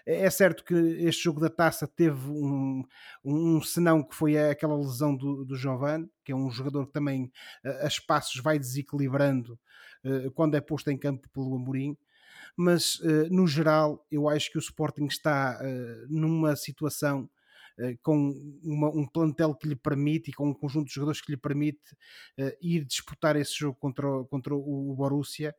[0.07, 2.85] É, é certo que este jogo da taça teve um,
[3.25, 7.31] um senão que foi aquela lesão do, do Giovanni, que é um jogador que também
[7.65, 9.59] a espaços vai desequilibrando
[10.35, 11.97] quando é posto em campo pelo Amorim
[12.57, 13.01] mas
[13.31, 15.61] no geral eu acho que o Sporting está
[16.09, 17.29] numa situação
[18.03, 21.39] com uma, um plantel que lhe permite e com um conjunto de jogadores que lhe
[21.39, 21.97] permite
[22.61, 25.55] ir disputar esse jogo contra, contra o Borussia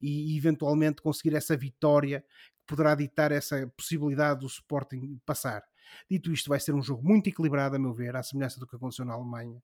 [0.00, 2.24] e eventualmente conseguir essa vitória
[2.58, 5.62] que poderá ditar essa possibilidade do Sporting passar.
[6.10, 8.76] Dito isto, vai ser um jogo muito equilibrado, a meu ver, à semelhança do que
[8.76, 9.62] aconteceu na Alemanha,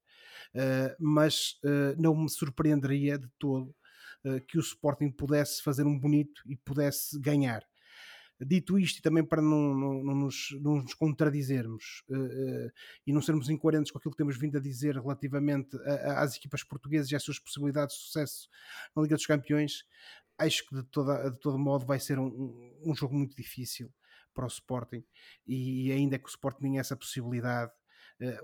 [0.55, 3.75] uh, mas uh, não me surpreenderia de todo
[4.47, 7.65] que o Sporting pudesse fazer um bonito e pudesse ganhar.
[8.41, 12.03] Dito isto, e também para não, não, não, nos, não nos, contradizermos
[13.07, 16.37] e não sermos incoerentes com aquilo que temos vindo a dizer relativamente a, a, às
[16.37, 18.49] equipas portuguesas e às suas possibilidades de sucesso
[18.97, 19.85] na Liga dos Campeões,
[20.39, 23.93] acho que de, toda, de todo modo vai ser um, um jogo muito difícil
[24.33, 25.05] para o Sporting
[25.47, 27.73] e ainda que o Sporting tenha essa possibilidade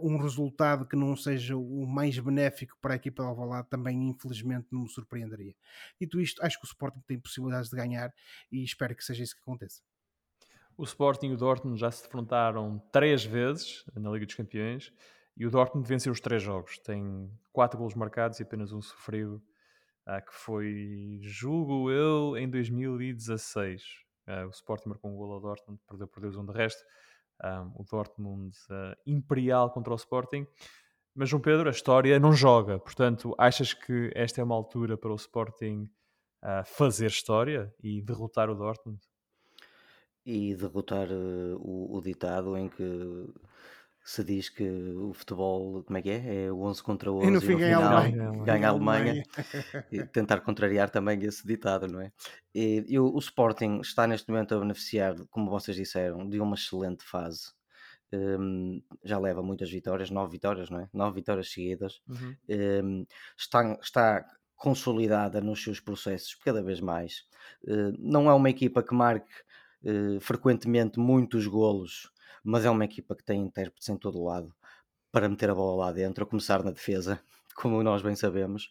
[0.01, 4.69] um resultado que não seja o mais benéfico para a equipa de Alvalade também infelizmente
[4.71, 5.55] não me surpreenderia.
[6.01, 8.13] Dito isto, acho que o Sporting tem possibilidades de ganhar
[8.51, 9.83] e espero que seja isso que aconteça.
[10.79, 14.93] O Sporting e o Dortmund já se defrontaram três vezes na Liga dos Campeões
[15.37, 16.79] e o Dortmund venceu os três jogos.
[16.79, 19.43] Tem quatro golos marcados e apenas um sofrido
[20.07, 23.83] uh, que foi, julgo eu, em 2016.
[23.83, 26.83] Uh, ah, o Sporting marcou um gol ao Dortmund, perdeu por 2-1 de resto.
[27.45, 30.47] Um, o Dortmund uh, imperial contra o Sporting.
[31.15, 32.79] Mas, João Pedro, a história não joga.
[32.79, 35.89] Portanto, achas que esta é uma altura para o Sporting
[36.65, 39.01] fazer história e derrotar o Dortmund?
[40.25, 43.27] E derrotar o, o ditado em que
[44.07, 46.45] se diz que o futebol, como é que é?
[46.45, 49.25] É o 11 contra 11 e no, fim, no final ganha, ganha a Alemanha.
[49.91, 52.13] e tentar contrariar também esse ditado, não é?
[52.55, 56.55] E, e o, o, Sporting está neste momento a beneficiar, como vocês disseram, de uma
[56.55, 57.51] excelente fase.
[58.13, 60.89] Um, já leva muitas vitórias, nove vitórias, não é?
[60.93, 62.01] Nove vitórias seguidas.
[62.09, 62.37] Uhum.
[62.49, 67.25] Um, está, está consolidada nos seus processos cada vez mais.
[67.65, 69.35] Uh, não é uma equipa que marque
[69.83, 72.15] uh, frequentemente muitos golos
[72.47, 74.55] mas é uma equipa que tem intérpretes em todo o lado
[75.11, 77.21] para meter a bola lá dentro, a começar na defesa,
[77.57, 78.71] como nós bem sabemos,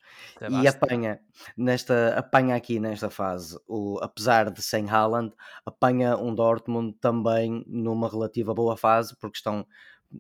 [0.62, 1.20] e apanha
[1.58, 5.34] nesta apanha aqui nesta fase, o, apesar de sem Haaland,
[5.66, 9.68] apanha um Dortmund também numa relativa boa fase, porque estão,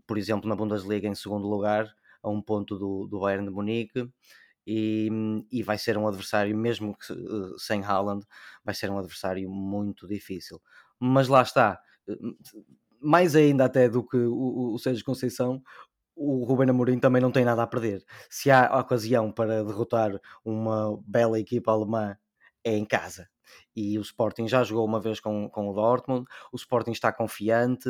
[0.05, 4.09] por exemplo, na Bundesliga em segundo lugar, a um ponto do, do Bayern de Munique.
[4.67, 5.09] E,
[5.51, 8.25] e, vai ser um adversário, mesmo que uh, sem Haaland,
[8.63, 10.59] vai ser um adversário muito difícil.
[10.99, 12.15] Mas lá está, eh,
[13.01, 15.61] mais ainda até do que o, o Sérgio Conceição,
[16.15, 18.03] o Ruben Amorim também não tem nada a perder.
[18.29, 22.17] Se há ocasião para derrotar uma bela equipa alemã,
[22.63, 23.29] é em casa.
[23.75, 27.89] E o Sporting já jogou uma vez com, com o Dortmund, o Sporting está confiante.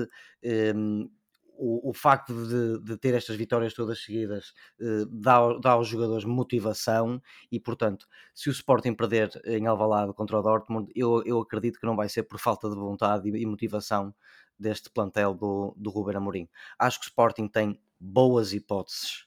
[0.76, 1.10] Um,
[1.58, 6.26] o, o, facto de, de, ter estas vitórias todas seguidas uh, dá, dá aos jogadores
[6.26, 11.80] motivação e, portanto, se o Sporting perder em Alvalade contra o Dortmund, eu, eu acredito
[11.80, 14.14] que não vai ser por falta de vontade e, e motivação
[14.60, 16.50] deste plantel do, do Ruben Amorim.
[16.80, 19.26] Acho que o Sporting tem boas hipóteses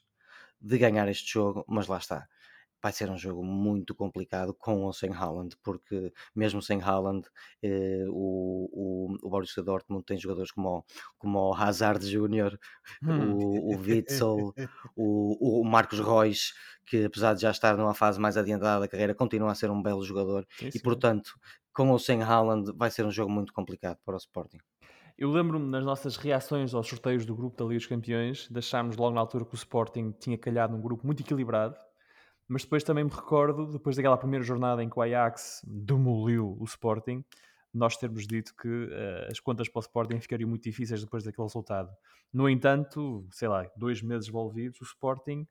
[0.60, 2.26] de ganhar este jogo, mas lá está.
[2.80, 7.26] Vai ser um jogo muito complicado com ou sem Haaland, porque mesmo sem Haaland,
[7.60, 10.84] eh, o, o, o Borussia Dortmund tem jogadores como,
[11.18, 12.56] como o Hazard Júnior,
[13.02, 13.32] hum.
[13.34, 14.54] o, o Witzel,
[14.94, 16.54] o, o Marcos Reus,
[16.86, 19.82] que apesar de já estar numa fase mais adiantada da carreira, continua a ser um
[19.82, 20.46] belo jogador.
[20.56, 20.78] Sim, sim.
[20.78, 21.34] E portanto,
[21.72, 24.58] com ou sem Haaland, vai ser um jogo muito complicado para o Sporting.
[25.18, 29.16] Eu lembro-me nas nossas reações aos sorteios do grupo da Liga dos Campeões, deixámos logo
[29.16, 31.74] na altura que o Sporting tinha calhado num grupo muito equilibrado,
[32.46, 36.64] mas depois também me recordo, depois daquela primeira jornada em que o Ajax demoliu o
[36.64, 37.24] Sporting,
[37.74, 41.48] nós termos dito que uh, as contas para o Sporting ficariam muito difíceis depois daquele
[41.48, 41.90] resultado.
[42.32, 45.44] No entanto, sei lá, dois meses envolvidos, o Sporting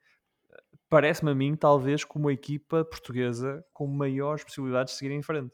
[0.49, 5.21] eh, parece-me a mim, talvez, como a equipa portuguesa com maiores possibilidades de seguir em
[5.21, 5.53] frente.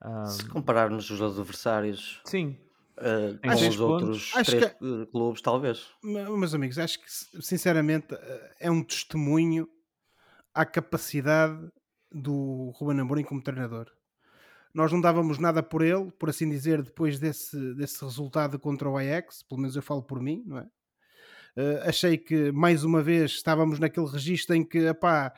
[0.00, 0.26] Um...
[0.26, 2.56] Se compararmos os adversários, sim,
[3.00, 5.86] Uh, com os pontos, outros três que, clubes, talvez.
[6.02, 9.66] Meus amigos, acho que sinceramente eh, é um testemunho
[10.52, 11.66] à capacidade
[12.12, 13.86] do Ruben Amorim como treinador.
[14.74, 18.98] Nós não dávamos nada por ele, por assim dizer, depois desse, desse resultado contra o
[18.98, 20.66] Ajax, pelo menos eu falo por mim, não é?
[21.56, 25.32] Uh, achei que mais uma vez estávamos naquele registro em que, epá,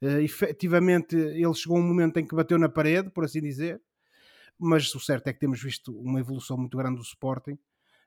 [0.00, 3.82] uh, efetivamente ele chegou a um momento em que bateu na parede, por assim dizer,
[4.58, 7.58] mas o certo é que temos visto uma evolução muito grande do Sporting,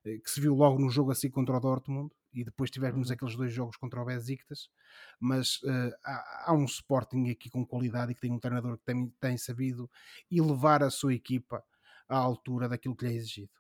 [0.06, 3.14] eh, que se viu logo no jogo assim contra o Dortmund, e depois tivemos uhum.
[3.14, 4.70] aqueles dois jogos contra o Besiktas,
[5.20, 8.86] mas uh, há, há, um Sporting aqui com qualidade e que tem um treinador que
[8.86, 9.90] tem, tem sabido
[10.32, 11.64] elevar a sua equipa
[12.08, 13.52] à altura daquilo que lhe é exigido.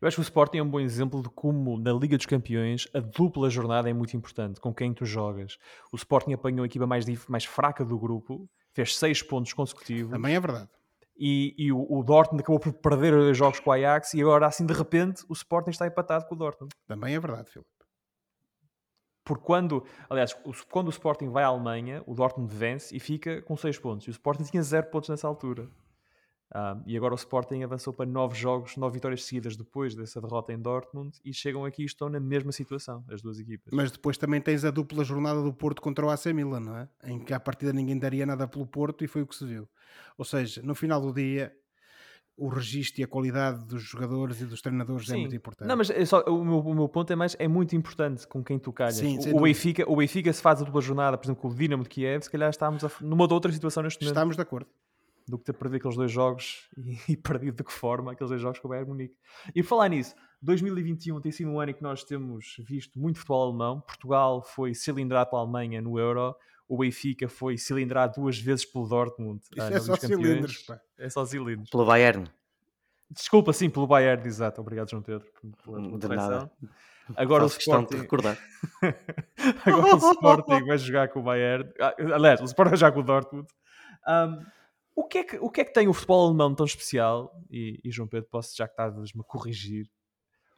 [0.00, 2.86] Eu acho que o Sporting é um bom exemplo de como na Liga dos Campeões
[2.94, 5.58] a dupla jornada é muito importante, com quem tu jogas.
[5.92, 10.12] O Sporting apanhou a equipa mais, mais fraca do grupo, fez seis pontos consecutivos.
[10.12, 10.70] Também é verdade.
[11.22, 14.46] E, e o, o, Dortmund acabou por perder os jogos com o Ajax e agora
[14.46, 16.72] assim de repente o Sporting está empatado com o Dortmund.
[16.86, 17.68] Também é verdade, Filipe.
[19.22, 20.34] Porque quando, aliás,
[20.70, 24.06] quando o Sporting vai à Alemanha, o Dortmund vence e fica com 6 pontos.
[24.06, 25.68] E o Sporting tinha 0 pontos nessa altura.
[26.52, 30.52] Um, e agora o Sporting avançou para 9 jogos, 9 vitórias seguidas depois dessa derrota
[30.52, 33.72] em Dortmund e chegam aqui e estão na mesma situação, as duas equipas.
[33.72, 36.88] Mas depois também tens a dupla jornada do Porto contra o AC Milan, não é?
[37.04, 39.68] Em que à partida ninguém daria nada pelo Porto e foi o que se viu.
[40.18, 41.54] Ou seja, no final do dia,
[42.36, 45.18] o registro e a qualidade dos jogadores e dos treinadores é Sim.
[45.18, 45.68] é muito importante.
[45.68, 48.42] Não, mas é só, o, meu, o meu ponto é mais, é muito importante com
[48.42, 48.96] quem tu calhas.
[48.96, 51.54] Sim, o, o, Benfica, o Benfica se faz a dupla jornada, por exemplo, com o
[51.54, 54.16] Dinamo de Kiev, se calhar estamos a, numa outra situação neste momento.
[54.16, 54.66] Estamos de acordo
[55.30, 58.42] do que ter perdido aqueles dois jogos e, e, perdido de que forma aqueles dois
[58.42, 59.14] jogos com o Bayern Munique.
[59.54, 63.48] E falar nisso, 2021 tem sido um ano em que nós temos visto muito futebol
[63.48, 63.80] alemão.
[63.80, 66.34] Portugal foi cilindrado pela Alemanha no Euro.
[66.68, 69.42] O Benfica foi cilindrado duas vezes pelo Dortmund.
[69.50, 70.80] Isso ah, é só cilindros, pá.
[70.98, 71.68] É só cilindros.
[71.70, 72.30] Pelo Bayern.
[73.10, 74.60] Desculpa, sim, pelo Bayern, exato.
[74.60, 75.26] Obrigado, João Pedro,
[75.64, 76.50] pela, pela de nada.
[77.16, 77.94] Agora Faço o Sporting...
[77.94, 78.38] de recordar.
[79.66, 81.68] Agora o Sporting vai jogar com o Bayern.
[81.80, 83.48] Ah, aliás, o Sporting vai jogar com o Dortmund.
[84.06, 84.44] Um,
[84.94, 87.34] o que, é que, o que é que tem o futebol alemão tão especial?
[87.50, 89.90] E, e João Pedro, posso já que estás-me a corrigir.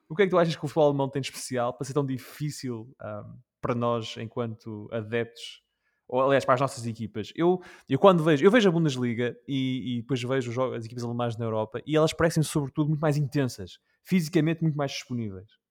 [0.08, 1.94] O que é que tu achas que o futebol alemão tem de especial para ser
[1.94, 5.62] tão difícil um, para nós, enquanto adeptos,
[6.06, 7.32] ou aliás, para as nossas equipas?
[7.34, 11.36] Eu, eu quando vejo, eu vejo a Bundesliga e, e depois vejo as equipas alemãs
[11.36, 15.62] na Europa e elas parecem, sobretudo, muito mais intensas, fisicamente muito mais disponíveis.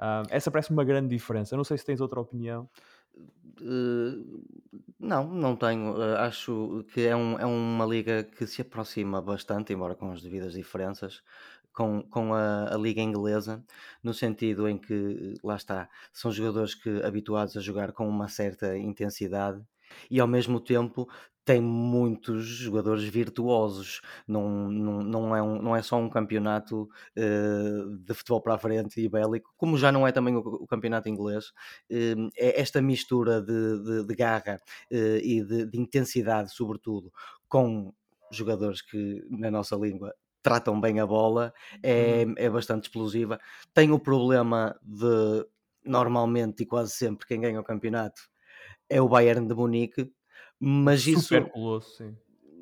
[0.00, 1.54] Um, essa parece uma grande diferença.
[1.54, 2.68] Eu não sei se tens outra opinião.
[3.60, 4.42] Uh,
[4.98, 5.94] não, não tenho.
[5.96, 10.22] Uh, acho que é, um, é uma liga que se aproxima bastante, embora com as
[10.22, 11.22] devidas diferenças,
[11.72, 13.64] com, com a, a liga inglesa,
[14.02, 18.76] no sentido em que, lá está, são jogadores que habituados a jogar com uma certa
[18.76, 19.62] intensidade
[20.10, 21.08] e ao mesmo tempo
[21.44, 24.00] tem muitos jogadores virtuosos.
[24.26, 28.58] Não, não, não, é, um, não é só um campeonato uh, de futebol para a
[28.58, 31.48] frente e bélico, como já não é também o, o campeonato inglês.
[31.90, 34.60] Uh, é esta mistura de, de, de garra
[34.92, 37.12] uh, e de, de intensidade, sobretudo,
[37.48, 37.92] com
[38.30, 42.34] jogadores que, na nossa língua, tratam bem a bola, é, uhum.
[42.36, 43.40] é bastante explosiva.
[43.74, 45.44] Tem o problema de,
[45.84, 48.29] normalmente e quase sempre, quem ganha o campeonato
[48.90, 50.12] é o Bayern de Munique,
[50.58, 52.16] mas Super isso colosso, sim.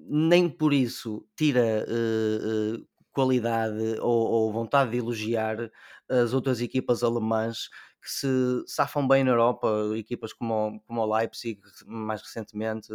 [0.08, 5.70] nem por isso tira uh, uh, qualidade ou, ou, vontade de elogiar
[6.08, 7.68] as outras equipas alemãs
[8.00, 8.28] que se
[8.66, 12.92] safam bem na Europa, equipas como, como o Leipzig, mais recentemente,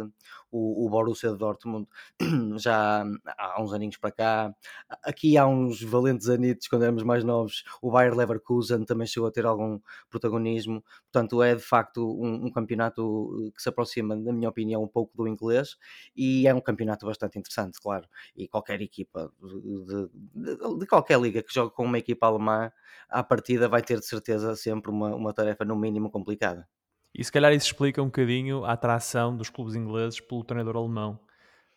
[0.50, 1.86] o, o Borussia Dortmund,
[2.58, 3.04] já
[3.38, 4.54] há uns aninhos para cá.
[5.02, 9.32] Aqui há uns valentes anitos, quando éramos mais novos, o Bayer Leverkusen também chegou a
[9.32, 10.82] ter algum protagonismo.
[11.12, 15.16] Portanto, é de facto um, um campeonato que se aproxima, na minha opinião, um pouco
[15.16, 15.76] do inglês
[16.16, 18.08] e é um campeonato bastante interessante, claro.
[18.36, 22.70] E qualquer equipa de, de, de qualquer liga que jogue com uma equipa alemã,
[23.08, 26.66] à partida vai ter de certeza sempre uma, uma tarefa no mínimo complicada.
[27.14, 31.18] E se calhar isso explica um bocadinho a atração dos clubes ingleses pelo treinador alemão.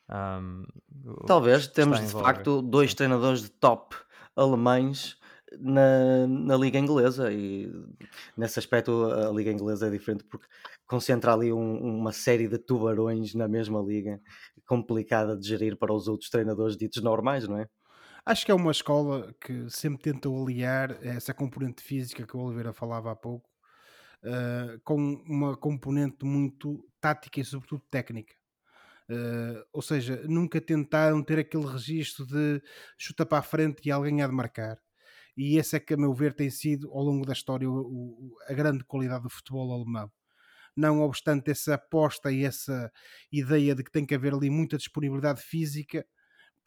[0.10, 0.66] Um,
[1.28, 3.96] Talvez temos de facto dois treinadores de top
[4.36, 5.18] alemães
[5.60, 7.72] na, na Liga Inglesa e
[8.36, 10.48] nesse aspecto a Liga Inglesa é diferente porque
[10.88, 14.20] concentra ali um, uma série de tubarões na mesma liga
[14.66, 17.68] complicada de gerir para os outros treinadores ditos normais, não é?
[18.28, 22.74] Acho que é uma escola que sempre tenta aliar essa componente física que o Oliveira
[22.74, 23.50] falava há pouco
[24.22, 28.36] uh, com uma componente muito tática e, sobretudo, técnica.
[29.10, 32.62] Uh, ou seja, nunca tentaram ter aquele registro de
[32.98, 34.78] chuta para a frente e alguém há de marcar.
[35.38, 38.36] E esse é que, a meu ver, tem sido ao longo da história o, o,
[38.50, 40.12] a grande qualidade do futebol alemão.
[40.76, 42.92] Não obstante essa aposta e essa
[43.32, 46.06] ideia de que tem que haver ali muita disponibilidade física,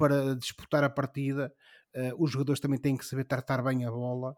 [0.00, 1.52] para disputar a partida,
[1.94, 4.34] uh, os jogadores também têm que saber tratar bem a bola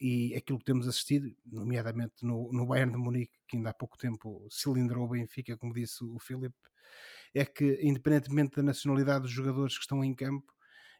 [0.00, 3.98] e aquilo que temos assistido, nomeadamente no, no Bayern de Munique, que ainda há pouco
[3.98, 6.56] tempo cilindrou o Benfica, como disse o Filipe,
[7.34, 10.50] é que independentemente da nacionalidade dos jogadores que estão em campo,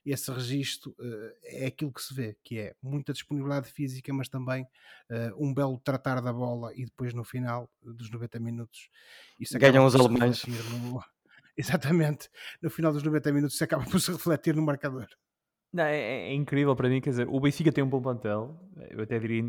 [0.05, 4.65] esse registro uh, é aquilo que se vê, que é muita disponibilidade física, mas também
[4.65, 8.91] uh, um belo tratar da bola e depois no final dos 90 minutos
[9.55, 10.45] ganham os alemães.
[10.45, 11.03] No,
[11.57, 12.29] exatamente,
[12.63, 15.07] no final dos 90 minutos se acaba por se refletir no marcador.
[15.73, 18.61] Não, é, é, é, incrível para mim, quer dizer, o Benfica tem um bom plantel,
[18.91, 19.43] eu até diria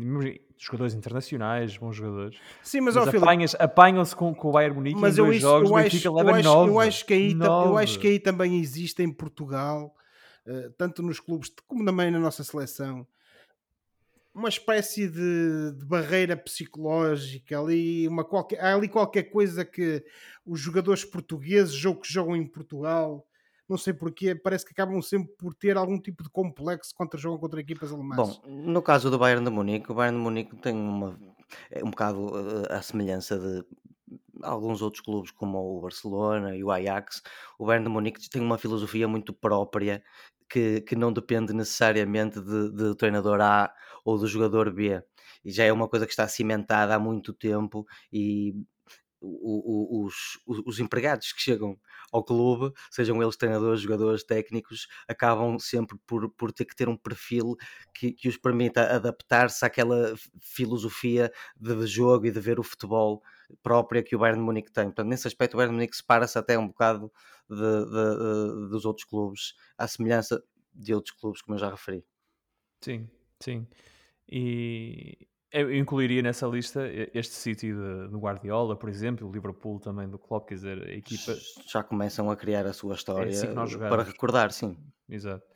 [0.56, 2.38] jogadores internacionais, bons jogadores.
[2.62, 5.70] Sim, mas, mas apanhas, apanham-se com, com o Bayern Munique mas em dois isso, jogos,
[5.70, 9.02] o Benfica leva eu nove, eu, acho que aí, eu acho que aí também existe
[9.02, 9.94] em Portugal
[10.46, 13.06] uh, tanto nos clubes como também na nossa seleção,
[14.34, 20.04] uma espécie de, de, barreira psicológica ali, uma qualquer, há ali qualquer coisa que
[20.44, 23.26] os jogadores portugueses ou que jogam em Portugal
[23.68, 27.38] não sei porquê, parece que acabam sempre por ter algum tipo de complexo contra jogam
[27.38, 28.16] contra equipas alemãs.
[28.16, 31.18] Bom, no caso do Bayern de Munique, o Bayern de Munique tem uma
[31.70, 32.30] é um bocado
[32.68, 33.64] a, a semelhança de
[34.42, 37.22] alguns outros clubes como o Barcelona e o Ajax.
[37.58, 40.02] O Bayern de Munique tem uma filosofia muito própria
[40.48, 43.72] que, que não depende necessariamente de, de treinador A
[44.04, 45.02] ou do jogador B.
[45.44, 48.54] E já é uma coisa que está cimentada há muito tempo e
[49.24, 51.78] o, o, os, os, empregados que chegam
[52.12, 56.96] ao clube, sejam eles treinadores, jogadores, técnicos, acabam sempre por, por ter que ter um
[56.96, 57.56] perfil
[57.94, 63.22] que, que os permita adaptar-se àquela filosofia de jogo e de ver o futebol
[63.62, 64.84] própria que o Bayern de Munique tem.
[64.84, 67.10] Portanto, nesse aspecto, o Bayern de Munique separa-se até um bocado
[67.48, 70.42] de, de, de, dos outros clubes, à semelhança
[70.74, 72.04] de outros clubes, como eu já referi.
[72.80, 73.08] Sim,
[73.40, 73.66] sim.
[74.28, 76.82] E, eu incluiria nessa lista
[77.14, 81.32] este City do Guardiola, por exemplo, o Liverpool também do Klopp, quer dizer, a equipa...
[81.68, 84.76] Já começam a criar a sua história é assim para recordar, sim.
[85.08, 85.46] Exato.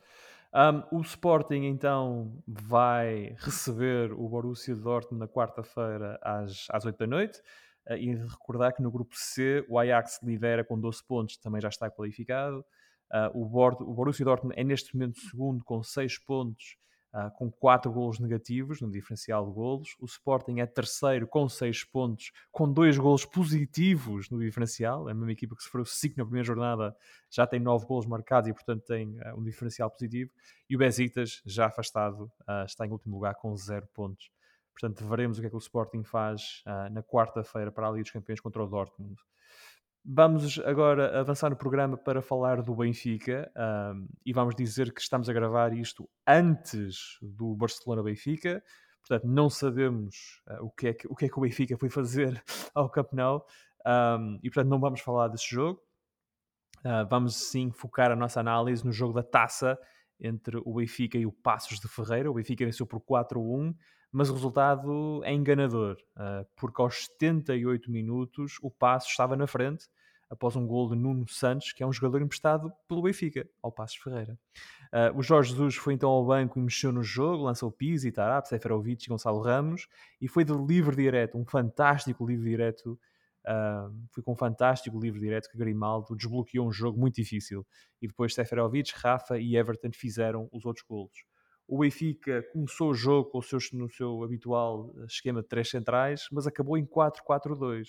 [0.53, 7.05] Um, o Sporting então vai receber o Borussia Dortmund na quarta-feira às, às 8 da
[7.05, 7.39] noite
[7.87, 11.69] uh, e recordar que no grupo C o Ajax lidera com 12 pontos, também já
[11.69, 12.65] está qualificado.
[13.11, 16.77] Uh, o, Bord o Borussia Dortmund é neste momento segundo com 6 pontos
[17.13, 19.95] uh, com 4 golos negativos no diferencial de golos.
[19.99, 25.07] O Sporting é terceiro com 6 pontos, com 2 golos positivos no diferencial.
[25.07, 26.95] É a mesma equipa que sofreu 5 na primeira jornada,
[27.29, 30.31] já tem 9 golos marcados e, portanto, tem uh, um diferencial positivo.
[30.69, 34.29] E o Besiktas, já afastado, uh, está em último lugar com 0 pontos.
[34.79, 38.11] Portanto, veremos o que é que o Sporting faz na quarta-feira para a Liga dos
[38.11, 39.17] Campeões contra o Dortmund.
[40.11, 43.51] Vamos agora avançar no programa para falar do Benfica
[43.93, 48.63] um, e vamos dizer que estamos a gravar isto antes do Barcelona-Benfica,
[49.07, 51.91] portanto não sabemos uh, o, que é que, o que é que o Benfica foi
[51.91, 52.43] fazer
[52.73, 53.45] ao Camp Nou
[53.85, 55.79] um, e portanto não vamos falar desse jogo.
[56.79, 59.77] Uh, vamos sim focar a nossa análise no jogo da taça
[60.19, 62.31] entre o Benfica e o Passos de Ferreira.
[62.31, 63.75] O Benfica venceu por 4-1
[64.11, 69.87] mas o resultado é enganador, uh, porque aos 78 minutos o Passo estava na frente
[70.29, 73.97] após um gol de Nuno Santos, que é um jogador emprestado pelo Benfica, ao Passos
[73.97, 74.37] Ferreira.
[74.93, 78.47] Uh, o Jorge Jesus foi então ao banco e mexeu no jogo, lançou Pizzi, Tarap,
[78.47, 79.87] Seferovic e Gonçalo Ramos,
[80.21, 82.99] e foi de livre direto, um fantástico livre direto,
[83.45, 87.65] uh, foi com um fantástico livre direto que Grimaldo desbloqueou um jogo muito difícil.
[88.01, 91.25] E depois Seferovic, Rafa e Everton fizeram os outros golos.
[91.67, 96.27] O Benfica começou o jogo o seu, no seu habitual eh, esquema de três centrais,
[96.31, 97.87] mas acabou em 4-4-2.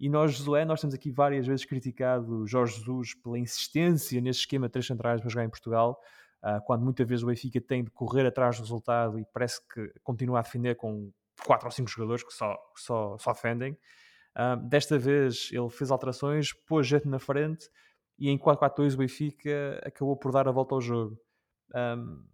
[0.00, 4.66] E nós, Josué, nós temos aqui várias vezes criticado Jorge Jesus pela insistência nesse esquema
[4.66, 6.00] de três centrais para jogar em Portugal,
[6.42, 9.92] uh, quando muitas vezes o Benfica tem de correr atrás do resultado e parece que
[10.02, 11.12] continua a defender com
[11.44, 13.76] quatro ou cinco jogadores que só, que só, só defendem.
[14.34, 17.68] Uh, desta vez ele fez alterações, pôs gente na frente
[18.18, 21.20] e em 4-4-2 o Benfica acabou por dar a volta ao jogo.
[21.74, 22.24] Um,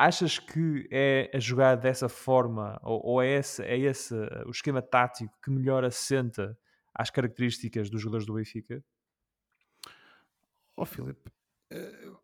[0.00, 4.14] Achas que é a jogar dessa forma, ou, ou, é, esse, é esse
[4.46, 6.56] o esquema tático que melhor assenta
[6.98, 8.84] às características dos jogadores do Benfica?
[10.76, 11.30] Ó oh, Filipe,
[11.72, 12.18] uh,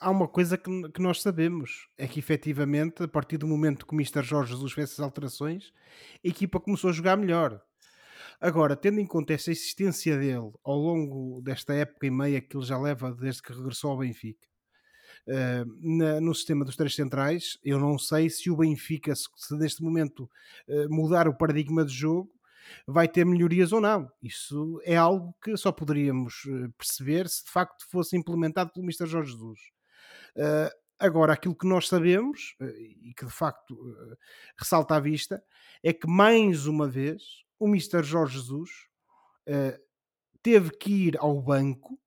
[0.00, 3.94] há uma coisa que, que, nós sabemos: é que efetivamente, a partir do momento que
[3.94, 4.22] o Mr.
[4.22, 5.72] Jorge Jesus fez essas alterações,
[6.24, 7.62] a equipa começou a jogar melhor.
[8.40, 12.66] Agora, tendo em conta essa existência dele ao longo desta época e meia que ele
[12.66, 14.46] já leva desde que regressou ao Benfica,
[15.28, 15.66] Uh,
[15.98, 19.82] na, no sistema dos três centrais, eu não sei se o Benfica, se, se neste
[19.82, 20.30] momento
[20.68, 22.30] uh, mudar o paradigma de jogo,
[22.86, 24.10] vai ter melhorias ou não.
[24.22, 29.06] Isso é algo que só poderíamos eh, perceber se de facto fosse implementado pelo Mr.
[29.06, 29.60] Jorge Jesus.
[30.36, 33.76] Uh, agora, aquilo que nós sabemos, e que de facto
[34.58, 35.42] ressalta à vista,
[35.82, 37.22] é que mais uma vez
[37.58, 38.02] o Mr.
[38.02, 38.70] Jorge Jesus
[40.42, 41.98] teve que ir ao banco,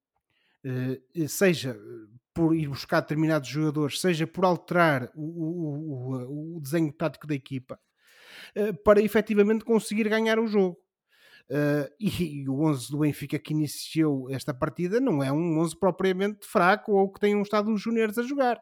[1.27, 1.75] seja
[2.33, 7.35] por ir buscar determinados jogadores, seja por alterar o, o, o, o desenho tático da
[7.35, 7.79] equipa,
[8.83, 10.77] para efetivamente conseguir ganhar o jogo.
[11.49, 15.79] Uh, e, e, o 11 do Benfica que iniciou esta partida não é um 11
[15.79, 18.61] propriamente fraco ou que tenham estado os júniores a jogar.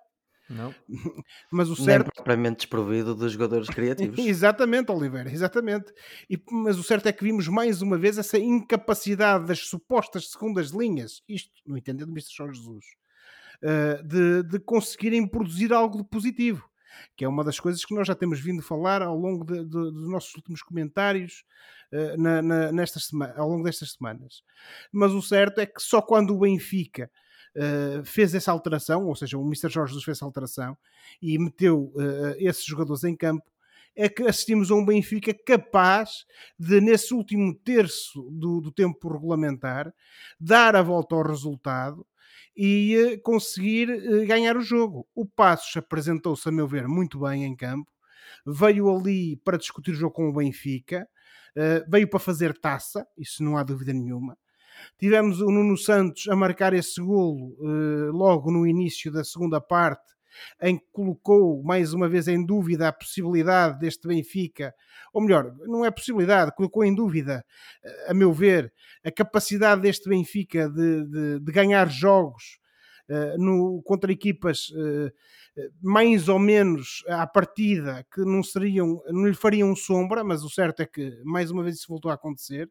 [0.49, 0.73] Não.
[1.51, 2.05] mas o certo...
[2.05, 4.17] Nem propriamente desprovido de jogadores criativos.
[4.25, 5.91] exatamente, Oliveira, exatamente.
[6.29, 10.69] E, mas o certo é que vimos mais uma vez essa incapacidade das supostas segundas
[10.69, 12.35] linhas, isto no entender do Mr.
[12.37, 12.85] Jorge Jesus,
[13.63, 16.63] uh, de, de conseguirem produzir algo de positivo
[17.15, 19.69] que é uma das coisas que nós já temos vindo falar ao longo de, de,
[19.69, 21.43] dos nossos últimos comentários
[21.91, 22.69] uh, na, na,
[23.35, 24.43] ao longo destas semanas.
[24.91, 27.09] Mas o certo é que só quando o Benfica
[27.55, 29.69] uh, fez essa alteração, ou seja, o Mr.
[29.69, 30.77] Jorge Jesus fez essa alteração
[31.21, 33.49] e meteu uh, esses jogadores em campo,
[33.95, 36.25] é que assistimos a um Benfica capaz
[36.57, 39.91] de, nesse último terço do, do tempo regulamentar,
[40.39, 42.05] dar a volta ao resultado
[42.57, 43.87] e uh, conseguir
[44.25, 45.07] ganhar o jogo.
[45.15, 47.91] O Passos apresentou-se, a meu ver, muito bem em campo,
[48.45, 51.07] veio ali para discutir o jogo com o Benfica,
[51.87, 54.37] veio para fazer taça, isso não há dúvida nenhuma
[54.97, 57.55] Tivemos o Nuno Santos a marcar esse golo
[58.11, 60.13] logo no início da segunda parte,
[60.61, 64.73] em que colocou mais uma vez em dúvida a possibilidade deste Benfica,
[65.13, 67.45] ou melhor, não é possibilidade, colocou em dúvida,
[68.07, 68.71] a meu ver,
[69.03, 72.59] a capacidade deste Benfica de, de, de ganhar jogos
[73.09, 75.11] uh, no, contra equipas uh,
[75.81, 80.81] mais ou menos à partida que não seriam, não lhe fariam sombra, mas o certo
[80.81, 82.69] é que mais uma vez isso voltou a acontecer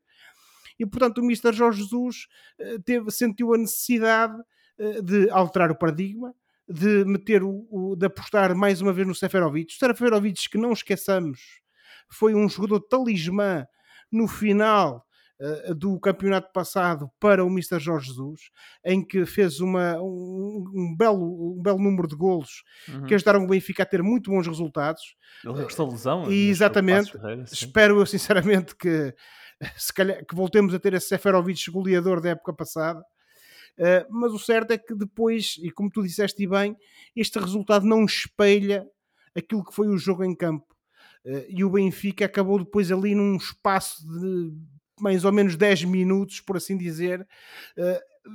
[0.78, 1.52] e portanto o Mr.
[1.52, 2.26] Jorge Jesus
[2.58, 4.36] eh, teve, sentiu a necessidade
[4.78, 6.34] eh, de alterar o paradigma,
[6.68, 9.74] de meter o, o, de apostar mais uma vez no Seferovic.
[9.74, 11.40] O Seferovic, que não esqueçamos,
[12.10, 13.66] foi um jogador talismã
[14.10, 15.04] no final
[15.40, 17.78] uh, do campeonato passado para o Mr.
[17.78, 18.40] Jorge Jesus,
[18.84, 23.04] em que fez uma, um, um belo, um belo número de golos uhum.
[23.04, 25.02] que ajudaram o Benfica a ter muito bons resultados.
[25.44, 26.30] Ele regressou lesão.
[26.30, 27.12] E exatamente.
[27.50, 29.14] Espero eu sinceramente que
[29.76, 33.02] se calhar que voltemos a ter esse Seferovic goleador da época passada.
[33.78, 36.76] Uh, mas o certo é que depois, e como tu disseste bem,
[37.14, 38.88] este resultado não espelha
[39.34, 40.74] aquilo que foi o jogo em campo.
[41.24, 44.52] Uh, e o Benfica acabou depois ali num espaço de
[44.98, 47.20] mais ou menos 10 minutos, por assim dizer,
[47.76, 48.32] uh,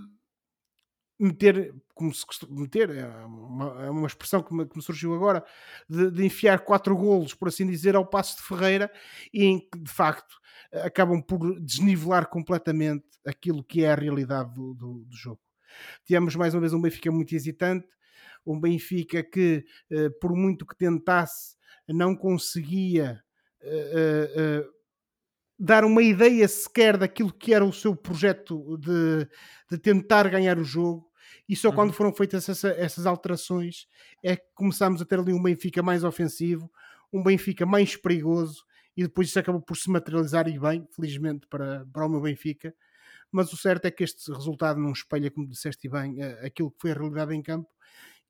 [1.20, 5.14] meter, como se costuma meter, é uma, é uma expressão que me, que me surgiu
[5.14, 5.46] agora,
[5.88, 8.92] de, de, enfiar quatro golos, por assim dizer, ao passo de Ferreira,
[9.32, 10.36] e em que de facto
[10.84, 15.40] acabam por desnivelar completamente aquilo que é a realidade do, do, do jogo.
[16.04, 17.88] Tivemos mais uma vez um Benfica muito hesitante,
[18.44, 21.56] um Benfica que, eh, por muito que tentasse,
[21.88, 23.22] não conseguia
[23.62, 24.66] eh, eh,
[25.60, 29.28] dar uma ideia sequer daquilo que era o seu projeto de,
[29.70, 31.11] de tentar ganhar o jogo.
[31.52, 31.76] E só uhum.
[31.76, 33.86] quando foram feitas essa, essas alterações
[34.24, 36.72] é que começámos a ter ali um Benfica mais ofensivo,
[37.12, 38.64] um Benfica mais perigoso
[38.96, 42.74] e depois isso acabou por se materializar e bem, felizmente para, para o meu Benfica.
[43.30, 46.92] Mas o certo é que este resultado não espelha, como disseste bem, aquilo que foi
[46.92, 47.70] a realidade em campo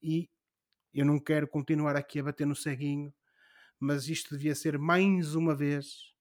[0.02, 0.28] e
[0.92, 3.14] eu não quero continuar aqui a bater no ceguinho,
[3.80, 6.12] mas isto devia ser mais uma vez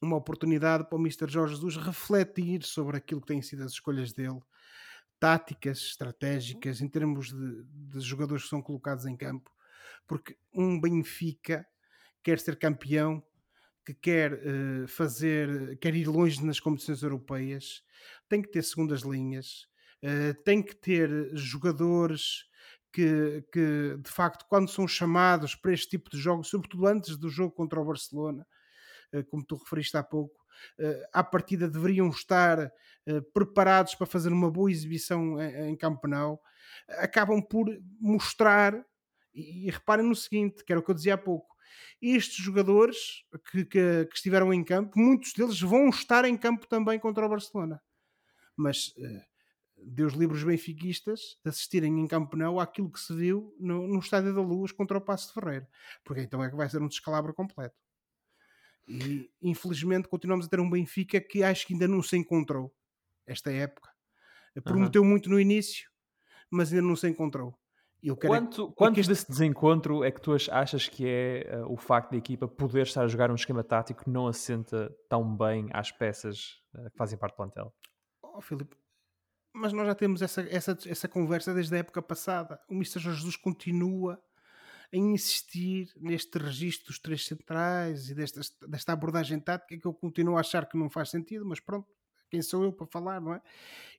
[0.00, 1.30] uma oportunidade para o Mr.
[1.30, 4.40] Jorge Jesus refletir sobre aquilo que têm sido as escolhas dele,
[5.18, 9.50] táticas, estratégicas, em termos de, de jogadores que são colocados em campo,
[10.06, 11.66] porque um Benfica
[12.22, 13.22] quer ser campeão
[13.84, 17.82] que quer uh, fazer, quer ir longe nas competições europeias,
[18.28, 19.66] tem que ter segundas linhas,
[20.04, 22.44] uh, tem que ter jogadores
[22.92, 27.30] que, que, de facto, quando são chamados para este tipo de jogos, sobretudo antes do
[27.30, 28.46] jogo contra o Barcelona,
[29.14, 30.37] uh, como tu referiste há pouco,
[31.12, 32.70] à partida deveriam estar
[33.32, 36.40] preparados para fazer uma boa exibição em, Campenau,
[36.88, 37.66] acabam por
[38.00, 38.84] mostrar,
[39.34, 41.56] e, reparem no seguinte, que era o que eu dizia há pouco,
[42.00, 46.98] estes jogadores que, que, que, estiveram em campo, muitos deles vão estar em campo também
[46.98, 47.80] contra o Barcelona.
[48.56, 49.22] Mas uh,
[49.84, 54.00] Deus livre os benfiquistas de assistirem em Campo não àquilo que se viu no, no
[54.00, 55.68] Estádio da Luz contra o Passo de Ferreira.
[56.04, 57.76] Porque então é que vai ser um descalabro completo.
[58.88, 62.74] E infelizmente continuamos a ter um Benfica que acho que ainda não se encontrou
[63.26, 63.90] esta época.
[64.64, 65.08] Prometeu uhum.
[65.08, 65.88] muito no início,
[66.50, 67.56] mas ainda não se encontrou.
[68.02, 69.10] Eu quero quanto quanto este...
[69.10, 73.02] desse desencontro é que tu achas que é uh, o facto da equipa poder estar
[73.02, 77.18] a jogar um esquema tático que não assenta tão bem às peças uh, que fazem
[77.18, 77.74] parte do plantel?
[78.22, 78.76] Oh, Filipe,
[79.52, 82.60] mas nós já temos essa, essa, essa conversa desde a época passada.
[82.68, 83.00] O Mr.
[83.00, 84.22] Jesus continua
[84.92, 90.36] a insistir neste registro dos três centrais e desta, desta abordagem tática que eu continuo
[90.36, 91.86] a achar que não faz sentido, mas pronto,
[92.30, 93.42] quem sou eu para falar, não é?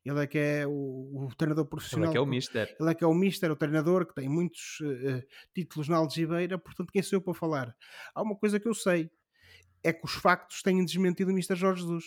[0.05, 2.05] Ele é que é o, o treinador profissional.
[2.05, 2.77] Ele é que é o Mister.
[2.79, 5.23] Ele é que é o Mister, o treinador que tem muitos uh,
[5.53, 7.75] títulos na algibeira, portanto, quem sou eu para falar?
[8.13, 9.09] Há uma coisa que eu sei,
[9.83, 12.05] é que os factos têm desmentido o Mister Jorge Jesus.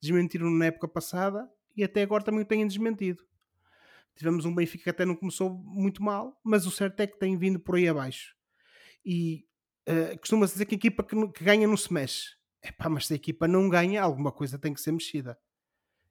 [0.00, 3.22] Desmentiram na época passada e até agora também o têm desmentido.
[4.16, 7.36] Tivemos um Benfica que até não começou muito mal, mas o certo é que tem
[7.36, 8.34] vindo por aí abaixo.
[9.04, 9.46] E
[9.88, 12.34] uh, costuma-se dizer que a equipa que, que ganha não se mexe.
[12.62, 15.38] Epá, mas se a equipa não ganha, alguma coisa tem que ser mexida.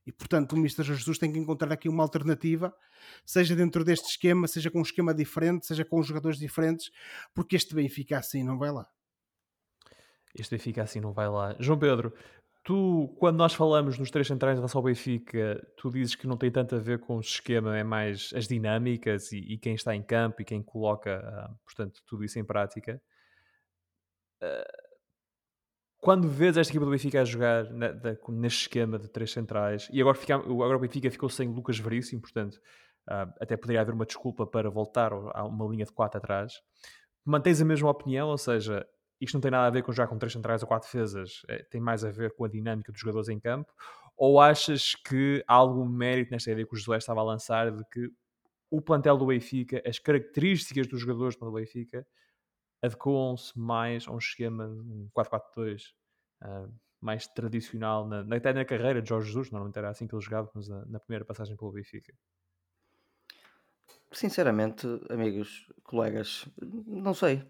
[0.06, 0.84] E portanto o Mr.
[0.84, 2.74] Jesus tem que encontrar aqui uma alternativa,
[3.26, 6.91] seja dentro deste esquema, seja com um esquema diferente, seja com jogadores diferentes,
[7.34, 8.88] porque este Benfica assim não vai lá.
[10.34, 11.56] Este Benfica assim não vai lá.
[11.60, 12.14] João Pedro,
[12.66, 16.36] Tu, quando nós falamos nos três centrais em relação ao Benfica, tu dizes que não
[16.36, 19.95] tem tanto a ver com o esquema, é mais as dinâmicas e, e quem está
[19.95, 22.99] em campo e quem coloca, uh, portanto, tudo isso em prática.
[24.41, 24.95] Uh,
[25.99, 29.88] quando vês esta equipa do Benfica a jogar na, da, neste esquema de três centrais,
[29.93, 32.55] e agora, fica, agora o Benfica ficou sem Lucas Veríssimo, portanto,
[33.07, 36.53] uh, até poderia haver uma desculpa para voltar a uma linha de quatro atrás.
[37.24, 38.88] Mantens a mesma opinião, ou seja,
[39.26, 41.63] isto não tem nada a ver com jogar com três centrais ou quatro defesas, é,
[41.63, 43.73] tem mais a ver com a dinâmica dos jogadores em campo?
[44.17, 47.84] Ou achas que há algum mérito nesta ideia que o José estava a lançar de
[47.91, 48.09] que
[48.69, 52.05] o plantel do Benfica, as características dos jogadores do Benfica,
[52.82, 55.91] adequam-se mais a um esquema um 4-4-2 uh,
[56.41, 56.69] ah,
[57.01, 60.49] mais tradicional, na, até na carreira de Jorge Jesus, normalmente era assim que ele jogava,
[60.53, 62.13] mas na, na primeira passagem pelo Benfica.
[64.12, 66.47] Sinceramente, amigos, colegas,
[66.88, 67.43] não sei.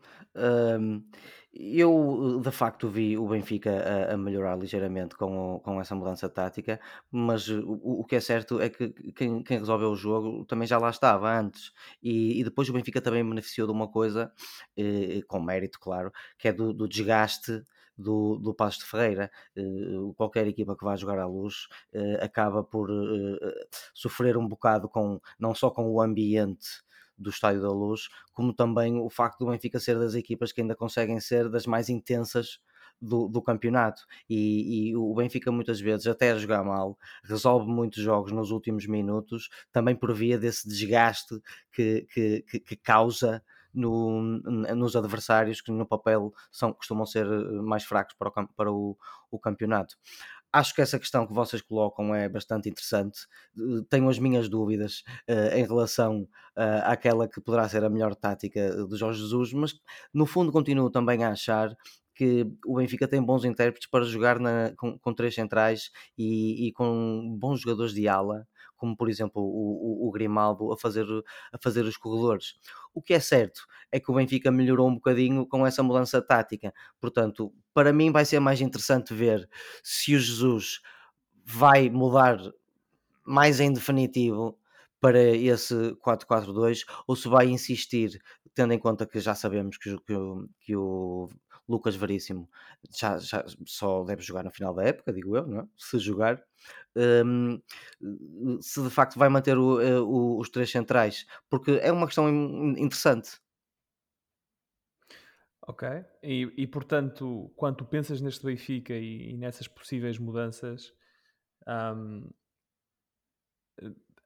[1.54, 3.72] eu de facto vi o Benfica
[4.10, 6.80] a, a melhorar ligeiramente com, o- com essa mudança tática,
[7.12, 10.78] mas o, o que é certo é que quem, quem resolveu o jogo também já
[10.78, 11.72] lá estava antes.
[12.04, 14.32] E, e depois o Benfica também beneficiou de uma coisa,
[14.78, 17.64] eh, com mérito, claro, que é do, do desgaste
[17.98, 19.32] do, do Passo de Ferreira.
[19.56, 23.40] Uh, qualquer equipa que vá jogar à luz uh, acaba por uh,
[23.94, 26.84] sofrer um bocado com não só com o ambiente
[27.18, 30.76] do Estádio da Luz, como também o facto do Benfica ser das equipas que ainda
[30.76, 32.60] conseguem ser das mais intensas
[33.02, 38.02] do, do, campeonato e, e, o Benfica muitas vezes até a jogar mal resolve muitos
[38.02, 41.42] jogos nos últimos minutos também por via desse desgaste
[41.74, 43.44] que, que, que, que causa
[43.76, 48.72] no, nos adversários que no papel são, costumam ser eh, mais fracos para o, para
[48.72, 48.98] o,
[49.30, 49.96] o campeonato.
[50.52, 53.28] Acho que essa questão que vocês colocam é bastante interessante.
[53.58, 56.22] Eh, tenho as minhas dúvidas uh, em relação
[56.58, 59.74] uh, àquela que poderá ser a melhor tática de Jorge Jesus, mas
[60.14, 61.76] no fundo continuo também a achar
[62.16, 66.72] que o Benfica tem bons intérpretes para jogar na, com, com, três centrais e, e,
[66.72, 71.06] com bons jogadores de ala, como por exemplo o, o, o, Grimaldo a fazer,
[71.52, 72.56] a fazer os corredores.
[72.94, 76.74] O que é certo é que o Benfica melhorou um bocadinho com essa mudança tática.
[77.00, 79.48] Portanto, para mim vai ser mais interessante ver
[79.84, 80.82] se o Jesus
[81.46, 82.38] vai mudar
[83.26, 84.58] mais em definitivo
[85.00, 88.20] para esse 4-4-2 ou se vai insistir,
[88.54, 90.14] tendo em conta que já sabemos que, que,
[90.62, 91.30] que o
[91.68, 92.50] Lucas Veríssimo
[92.92, 95.68] já, já, só deve jogar no final da época, digo eu, é?
[95.78, 96.44] se jogar,
[96.96, 97.60] um,
[98.62, 102.30] se de facto vai manter o, eh, o, os três centrais, porque é uma questão
[102.78, 103.40] interessante.
[105.68, 105.88] Ok,
[106.22, 110.94] e, e portanto, quando pensas neste Benfica e, e nessas possíveis mudanças,
[111.68, 112.30] um,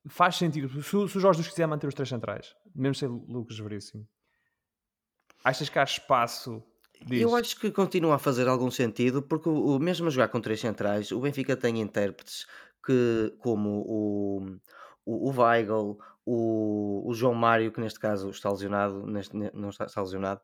[0.08, 0.70] faz sentido.
[0.84, 4.06] Se, se o Jorge quiser manter os três centrais, mesmo sem Lucas Veríssimo,
[5.44, 6.62] achas que há espaço
[7.06, 7.22] Diz.
[7.22, 10.60] Eu acho que continua a fazer algum sentido, porque o, mesmo a jogar com três
[10.60, 12.46] centrais, o Benfica tem intérpretes
[12.86, 14.60] que, como o,
[15.06, 19.86] o, o Weigl, o, o João Mário, que neste caso está lesionado, neste, não está,
[19.86, 20.42] está lesionado,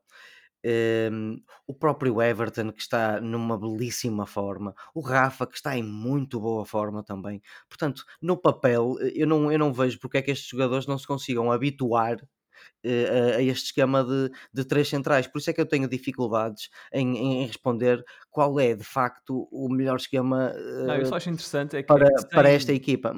[0.63, 1.37] um, ehm,
[1.67, 6.65] o próprio Everton, que está numa belíssima forma, o Rafa, que está em muito boa
[6.65, 7.41] forma também.
[7.67, 11.05] Portanto, no papel, eu não, eu não vejo porque é que estes jogadores não se
[11.05, 12.17] consigam habituar
[12.86, 15.28] uh, a este esquema de, de três centrais.
[15.28, 19.70] Por isso é que eu tenho dificuldades em, em responder qual é de facto o
[19.70, 20.53] melhor esquema
[20.86, 23.13] Não, eu só acho interessante é que, para, que para esta equipa.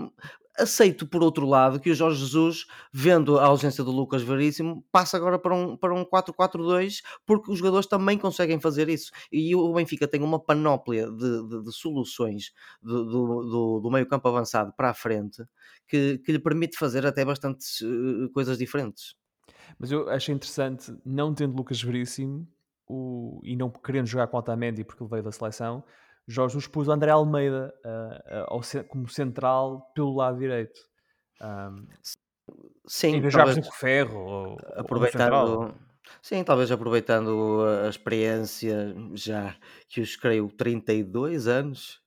[0.57, 5.15] Aceito, por outro lado, que o Jorge Jesus, vendo a ausência do Lucas Veríssimo, passa
[5.15, 9.11] agora para um, para um 4-4-2, porque os jogadores também conseguem fazer isso.
[9.31, 14.07] E o Benfica tem uma panóplia de, de, de soluções do, do, do, do meio
[14.07, 15.43] campo avançado para a frente
[15.87, 17.83] que, que lhe permite fazer até bastantes
[18.33, 19.15] coisas diferentes.
[19.79, 22.47] Mas eu achei interessante, não tendo Lucas Veríssimo
[22.87, 25.83] o, e não querendo jogar com Otamendi porque ele veio da seleção,
[26.27, 30.79] Jorge nos pôs o André Almeida uh, uh, como central pelo lado direito.
[31.41, 31.87] Um,
[32.87, 35.75] Sim, em vez de jogar com Ferro ou, aproveitando, ou
[36.21, 39.55] sim, talvez aproveitando a experiência já
[39.89, 42.01] que os creio 32 anos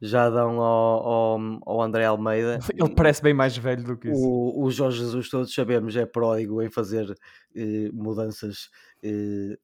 [0.00, 2.58] já dão ao, ao, ao André Almeida.
[2.76, 4.20] Ele parece bem mais velho do que isso.
[4.20, 7.14] O, o Jorge Jesus, todos sabemos, é pródigo em fazer
[7.54, 8.70] eh, mudanças
[9.02, 9.56] eh,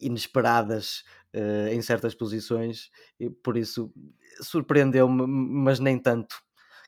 [0.00, 3.92] inesperadas eh, em certas posições, e por isso
[4.40, 6.36] surpreendeu-me, mas nem tanto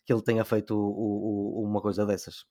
[0.05, 2.45] que ele tenha feito o, o, uma coisa dessas.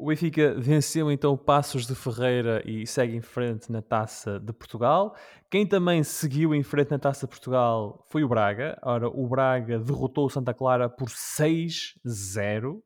[0.00, 4.52] O Benfica venceu então o Passos de Ferreira e segue em frente na Taça de
[4.52, 5.16] Portugal.
[5.50, 8.78] Quem também seguiu em frente na Taça de Portugal foi o Braga.
[8.80, 12.80] Ora, o Braga derrotou o Santa Clara por 6-0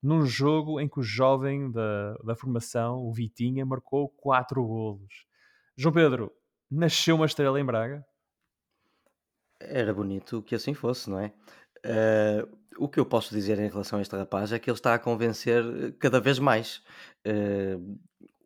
[0.00, 5.26] num jogo em que o jovem da, da formação, o Vitinha, marcou 4 golos.
[5.76, 6.32] João Pedro,
[6.70, 8.06] nasceu uma estrela em Braga?
[9.58, 11.32] Era bonito que assim fosse, não é?
[11.84, 12.46] Eh,
[12.78, 14.98] o que eu posso dizer em relação a este rapaz é que ele está a
[14.98, 16.82] convencer eh, cada vez mais.
[17.24, 17.76] Eh,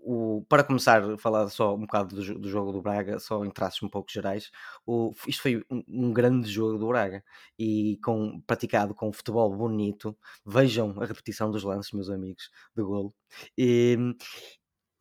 [0.09, 3.51] o- para começar a falar só um bocado do, do jogo do Braga, só em
[3.51, 4.51] traços um pouco gerais,
[4.87, 7.23] o- isto foi um, um grande jogo do Braga
[7.59, 10.17] e com, praticado com futebol bonito.
[10.47, 13.15] Vejam a repetição dos lances, meus amigos, de golo.
[13.59, 13.97] E,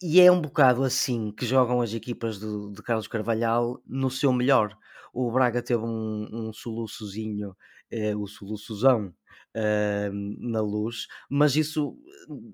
[0.02, 4.32] e é um bocado assim que jogam as equipas do, de Carlos Carvalhal no seu
[4.34, 4.78] melhor.
[5.14, 7.56] O Braga teve um, um soluçozinho,
[7.92, 9.14] eh, o soluçozão
[9.54, 10.10] eh,
[10.40, 11.98] na luz, mas isso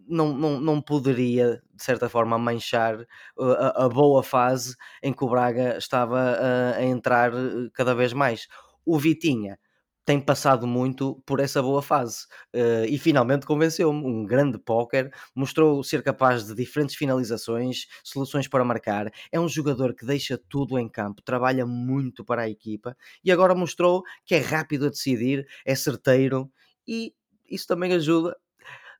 [0.07, 2.99] não, não, não poderia, de certa forma, manchar
[3.37, 6.37] uh, a, a boa fase em que o Braga estava
[6.75, 8.47] a, entrar eh, cada vez mais.
[8.85, 9.57] O Vitinha
[10.05, 13.99] tem passado muito por essa boa fase eh, e finalmente convenceu-me.
[14.05, 19.11] Um grande póquer, mostrou ser capaz de diferentes finalizações, soluções para marcar.
[19.31, 23.53] É um jogador que deixa tudo em campo, trabalha muito para a equipa e agora
[23.55, 26.51] mostrou que é rápido a decidir, é certeiro
[26.87, 27.13] e
[27.49, 28.35] isso também ajuda.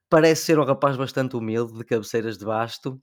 [0.10, 3.02] Parece ser um rapaz bastante humilde, de cabeceiras de basto,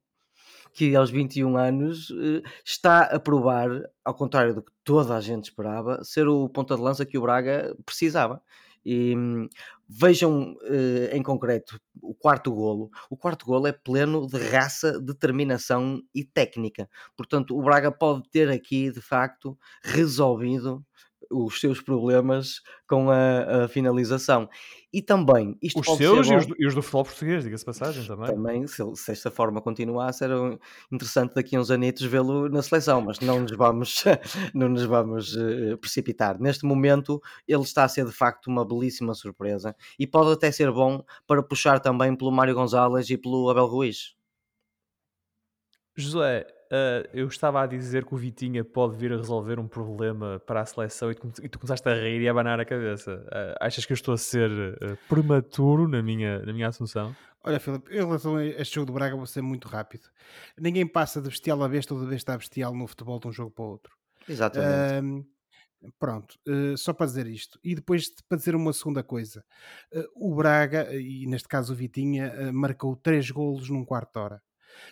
[0.72, 3.68] que aos 21 anos eh, está a provar,
[4.04, 7.22] ao contrário do que toda a gente esperava, ser o ponta de lança que o
[7.22, 8.42] Braga precisava.
[8.84, 9.48] E hum,
[9.88, 12.90] vejam eh, em concreto o quarto golo.
[13.10, 16.88] O quarto golo é pleno de raça, determinação e técnica.
[17.16, 20.84] Portanto, o Braga pode ter aqui de facto resolvido
[21.31, 24.49] os seus problemas com a, a finalização.
[24.91, 27.05] E também, isto Os pode seus ser e bom- os, do, e os do futebol
[27.05, 28.26] português, diga-se de passagem também.
[28.35, 30.35] também, se, se esta forma continuasse, era
[30.91, 34.03] interessante daqui a uns anitos vê-lo na seleção, mas não nos vamos,
[34.55, 36.41] não nos vamos eh, precipitar.
[36.41, 40.72] Neste momento, ele está a ser de facto uma belíssima surpresa e pode até ser
[40.72, 44.16] bom para puxar também pelo Mário Gonzalez e pelo Abel Ruiz.
[45.97, 50.38] José, ah, eu estava a dizer que o Vitinha pode vir a resolver um problema
[50.46, 53.26] para a seleção e tu, e tu começaste a rir e a abanar a cabeça.
[53.30, 54.50] Ah, achas que eu estou a ser
[54.82, 57.14] ah, prematuro na minha, na minha assunção?
[57.44, 60.04] Olha, Filipe, em relação a este jogo do Braga, vou ser muito rápido.
[60.58, 63.32] Ninguém passa de bestial a besta ou de besta a bestial no futebol de um
[63.32, 63.96] jogo para o outro.
[64.28, 65.26] Exatamente.
[65.98, 66.36] Pronto,
[66.76, 67.58] só para dizer isto.
[67.62, 69.44] E depois de- para dizer uma segunda coisa.
[70.16, 74.42] O Braga, e neste caso o Vitinha, marcou três golos num quarto de hora.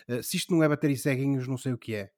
[0.07, 2.11] Eh, se isto não é bater e ceguinhos, não sei o que é.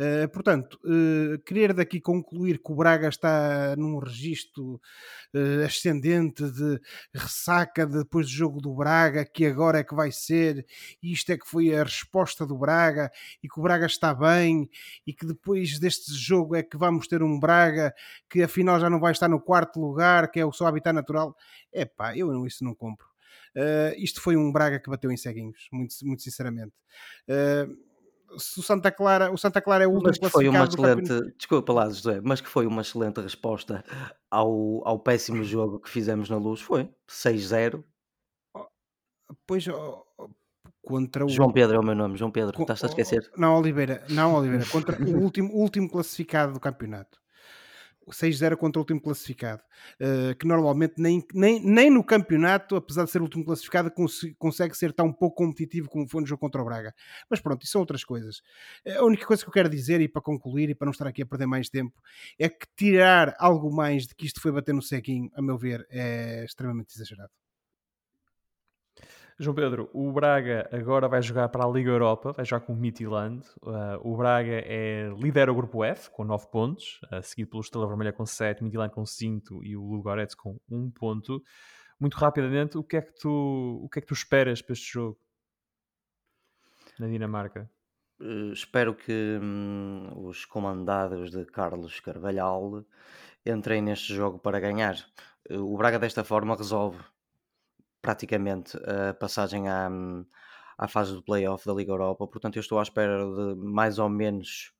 [0.00, 4.80] Eh, portanto, eh, querer daqui concluir que o Braga está num registro
[5.34, 6.80] eh, ascendente de
[7.12, 10.64] ressaca depois do jogo do Braga, que agora é que vai ser,
[11.02, 13.10] isto é que foi a resposta do Braga,
[13.42, 14.70] e que o Braga está bem,
[15.04, 17.92] e que depois deste jogo é que vamos ter um Braga
[18.30, 21.36] que afinal já não vai estar no quarto lugar, que é o seu habitat natural.
[21.72, 23.07] É pá, eu isso não compro.
[23.54, 26.72] Eh, isto foi um Braga que bateu em ceguinhos, muito, muito sinceramente.
[27.26, 27.66] Eh,
[28.38, 30.76] se o Santa Clara, o Santa Clara é o último Mas que foi uma do
[30.76, 31.00] campeonato.
[31.02, 33.82] excelente, desculpa lá, José, mas que foi uma excelente resposta
[34.30, 36.60] ao, ao péssimo jogo que fizemos na luz.
[36.60, 37.82] Foi 6-0.
[39.46, 40.28] Pois, ó, ó,
[40.82, 41.28] contra o.
[41.28, 43.30] João Pedro é o meu nome, João Pedro, co- estás a esquecer?
[43.36, 47.18] Não, Oliveira, não, Oliveira, contra o último, o último classificado do campeonato.
[48.08, 49.62] O 6-0 contra o último classificado,
[50.00, 54.32] eh, que normalmente nem, nem, nem no campeonato, apesar de ser o último classificado, cons-
[54.38, 56.94] consegue ser tão pouco competitivo como foi no jogo contra o Braga.
[57.28, 58.40] Mas pronto, isso são outras coisas.
[58.84, 61.06] Eh, A única coisa que eu quero dizer, e para concluir, e para não estar
[61.06, 62.00] aqui a perder mais tempo,
[62.38, 65.86] é que tirar algo mais de que isto foi bater no ceguinho, a meu ver,
[65.90, 67.30] é extremamente exagerado.
[69.40, 72.76] João Pedro, o Braga agora vai jogar para a Liga Europa, vai jogar com o
[72.76, 73.46] Midtjylland.
[73.62, 77.86] Uh, o Braga é, lidera o grupo F com 9 pontos, uh, seguido pelo Estrela
[77.86, 81.40] Vermelha com 7, Midtjylland com 5 e o Ludogorets com 1 ponto.
[82.00, 84.92] Muito rapidamente, o que, é que tu, o que é que tu esperas para este
[84.92, 85.18] jogo
[86.98, 87.70] na Dinamarca?
[88.20, 92.84] Eh, espero que hum, os comandados de Carlos Carvalhal
[93.46, 94.96] entrem neste jogo para ganhar.
[95.48, 96.98] Eh, o Braga desta forma resolve
[98.00, 100.24] praticamente a passagem à, hum,
[100.76, 104.08] à fase do playoff da Liga Europa, portanto eu estou à espera de mais ou
[104.08, 104.72] menos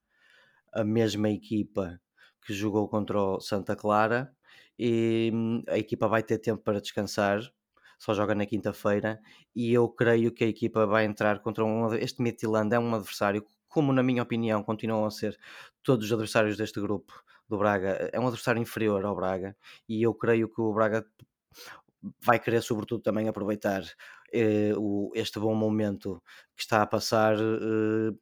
[0.73, 2.01] a mesma equipa
[2.47, 4.33] que jogou contra o Santa Clara
[4.79, 7.41] e hum, a equipa vai ter tempo para descansar,
[7.99, 9.21] só joga na quinta-feira
[9.55, 13.45] e eu creio que a equipa vai entrar contra um, este Midtjylland é um adversário
[13.69, 15.39] como na minha opinião continuam a ser
[15.83, 17.13] todos os adversários deste grupo
[17.49, 19.57] do Braga, é um adversário inferior ao Braga
[19.89, 21.05] e eu creio que o Braga
[22.21, 23.83] vai querer sobretudo também aproveitar
[24.33, 26.23] eh, o- este bom momento
[26.57, 28.13] que está a passar eh,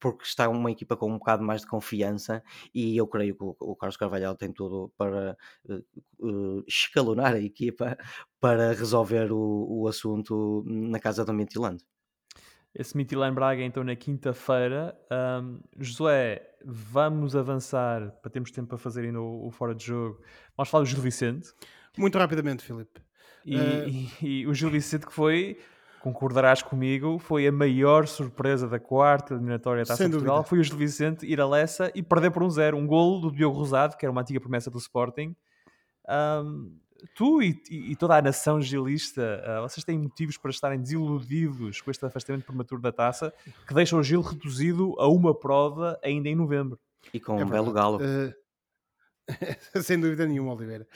[0.00, 2.42] porque está uma equipa com um bocado mais de confiança
[2.74, 5.36] e eu creio que o, o Carlos Carvalhal tem tudo para
[5.68, 5.74] eh,
[6.24, 7.96] eh, escalonar a equipa
[8.40, 11.82] para resolver o, o assunto na casa do Midtjylland.
[12.74, 14.96] esse Midtjylland Braga então na quinta-feira.
[15.10, 20.22] Um, Josué, vamos avançar para termos tempo para fazer ainda o, o fora de jogo.
[20.56, 21.52] Vamos falar do Gil Vicente.
[21.96, 23.00] Muito rapidamente, Filipe.
[23.44, 23.88] E, uh...
[23.88, 25.58] e, e, o Gil Vicente que foi,
[26.00, 30.44] concordarás comigo, foi a maior surpresa da quarta eliminatória da Taça Portugal.
[30.44, 32.76] Foi o Gil Vicente ir a Lessa e perder por um zero.
[32.76, 35.34] Um golo do Diogo Rosado, que era uma antiga promessa do Sporting.
[36.08, 36.76] Um,
[37.14, 41.90] tu e, e, toda a nação gilista, uh, vocês têm motivos para estarem desiludidos com
[41.90, 43.32] este afastamento prematuro da taça,
[43.66, 46.78] que deixa o Gil reduzido a uma prova ainda em novembro.
[47.12, 47.98] E com é um belo galo.
[47.98, 48.32] Uh,
[49.82, 50.86] sem dúvida nenhuma, Oliveira.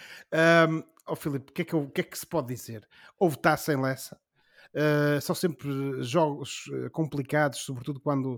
[0.69, 2.87] Um, oh, Filipe, o que, é que, que, é que, se pode dizer?
[3.19, 4.19] Houve taça em Lessa,
[4.77, 5.71] Uh, são sempre
[6.03, 8.35] jogos eh, complicados, sobretudo quando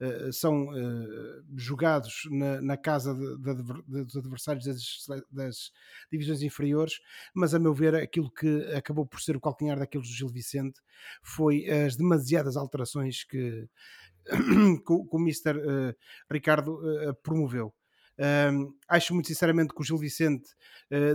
[0.00, 5.72] uh, são uh, jogados na, na casa de, de, dos adversários das, das,
[6.08, 7.00] divisões inferiores,
[7.34, 10.80] mas a meu ver, aquilo que acabou por ser o calcanhar daqueles do Gil Vicente
[11.24, 13.68] foi as demasiadas alterações que,
[14.86, 15.54] que, o, que o Mr.
[16.30, 16.78] Ricardo
[17.24, 17.74] promoveu.
[18.20, 20.50] Um, acho muito sinceramente que o Gil Vicente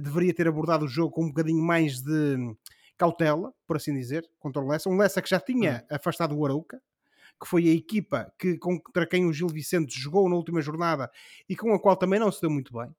[0.01, 2.55] deveria ter abordado o jogo com um bocadinho mais de
[2.97, 4.89] cautela, por assim dizer, contra o Lessa.
[4.89, 5.95] Um Lessa que já tinha hum.
[5.95, 6.81] afastado o Arouca,
[7.39, 11.11] que foi a equipa que, contra quem o Gil Vicente jogou na última jornada
[11.47, 12.89] e com a qual também não se deu muito bem.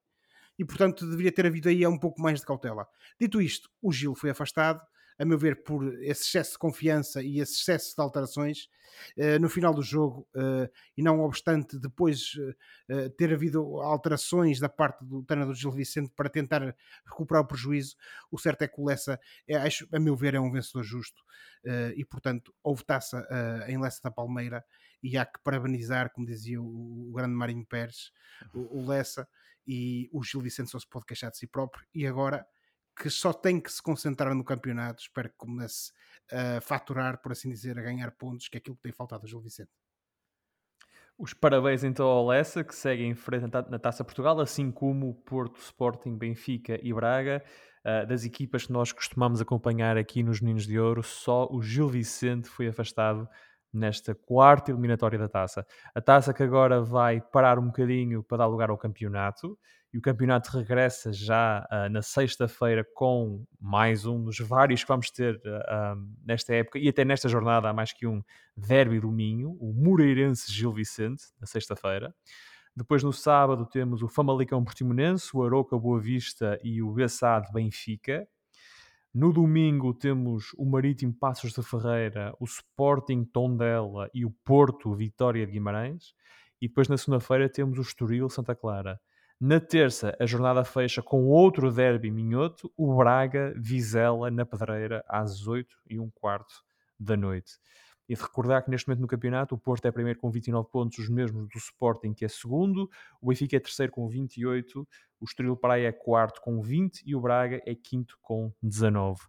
[0.57, 2.87] E, portanto, deveria ter havido aí um pouco mais de cautela.
[3.19, 4.81] Dito isto, o Gil foi afastado,
[5.19, 8.69] a meu ver, por esse excesso de confiança e esse excesso de alterações
[9.17, 14.69] uh, no final do jogo, uh, e não obstante depois uh, ter havido alterações da
[14.69, 17.95] parte do treinador Gil Vicente para tentar recuperar o prejuízo,
[18.31, 21.23] o certo é que o Lessa, é, acho, a meu ver, é um vencedor justo
[21.97, 23.27] e, portanto, houve taça
[23.67, 24.63] em Lessa da Palmeira
[25.03, 28.11] e há que parabenizar, como dizia o, o grande Marinho Pérez,
[28.53, 29.27] o, o Lessa
[29.65, 32.47] e o Gil Vicente só se pode queixar de si próprio e agora
[32.99, 35.91] que só tem que se concentrar no campeonato, espero que comece
[36.31, 39.29] a faturar, por assim dizer, a ganhar pontos, que é aquilo que tem faltado a
[39.29, 39.71] Gil Vicente.
[41.17, 45.59] Os parabéns então ao Lessa, que segue em frente na Taça Portugal, assim como Porto,
[45.59, 47.43] Sporting, Benfica e Braga.
[47.83, 51.87] Uh, das equipas que nós costumamos acompanhar aqui nos Meninos de Ouro, só o Gil
[51.87, 53.27] Vicente foi afastado
[53.71, 55.65] nesta quarta eliminatória da taça.
[55.95, 59.57] A taça que agora vai parar um bocadinho para dar lugar ao campeonato
[59.93, 65.09] e o campeonato regressa já uh, na sexta-feira com mais um dos vários que vamos
[65.09, 68.21] ter uh, nesta época e até nesta jornada há mais que um
[68.55, 72.13] derby do Minho, o Moreirense Gil Vicente, na sexta-feira.
[72.75, 78.27] Depois no sábado temos o Famalicão Portimonense, o Aroca Boa Vista e o Bessade Benfica.
[79.11, 85.43] No domingo temos o Marítimo Passos de Ferreira, o Sporting Tondela e o Porto Vitória
[85.43, 86.13] de Guimarães.
[86.61, 88.99] E depois na segunda-feira temos o Estoril Santa Clara.
[89.39, 95.45] Na terça, a jornada fecha com outro derby minhoto, o Braga Vizela na Pedreira às
[95.45, 96.63] 8 e um quarto
[96.99, 97.51] da noite.
[98.09, 100.97] E de recordar que neste momento no campeonato o Porto é primeiro com 29 pontos,
[100.97, 102.89] os mesmos do Sporting, que é segundo,
[103.21, 104.87] o Benfica é terceiro com 28,
[105.19, 109.21] o Estoril Praia é quarto com 20 e o Braga é quinto com 19.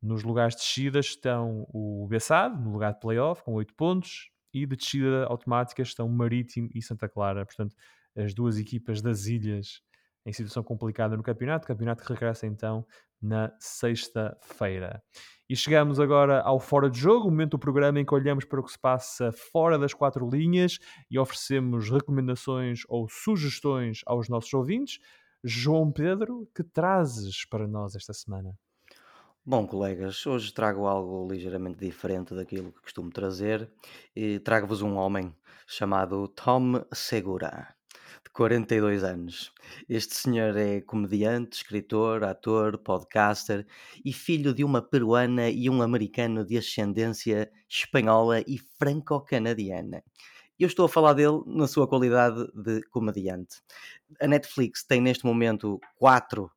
[0.00, 4.64] Nos lugares de descida estão o Bessade, no lugar de playoff, com 8 pontos, e
[4.64, 7.44] de descida automática estão Marítimo e Santa Clara.
[7.44, 7.74] Portanto,
[8.16, 9.80] as duas equipas das ilhas
[10.26, 11.66] em situação complicada no campeonato.
[11.66, 12.84] Campeonato regressa então
[13.22, 15.02] na sexta-feira.
[15.48, 18.58] E chegamos agora ao Fora de Jogo, o momento do programa em que olhamos para
[18.58, 24.52] o que se passa fora das quatro linhas e oferecemos recomendações ou sugestões aos nossos
[24.52, 24.98] ouvintes.
[25.44, 28.52] João Pedro, que trazes para nós esta semana?
[29.44, 33.70] Bom, colegas, hoje trago algo ligeiramente diferente daquilo que costumo trazer
[34.16, 35.32] e trago-vos um homem
[35.68, 37.75] chamado Tom Segura
[38.24, 39.52] de 42 anos.
[39.88, 43.66] Este senhor é comediante, escritor, ator, podcaster
[44.04, 50.02] e filho de uma peruana e um americano de ascendência espanhola e franco-canadiana.
[50.58, 53.56] Eu estou a falar dele na sua qualidade de comediante.
[54.20, 56.50] A Netflix tem neste momento quatro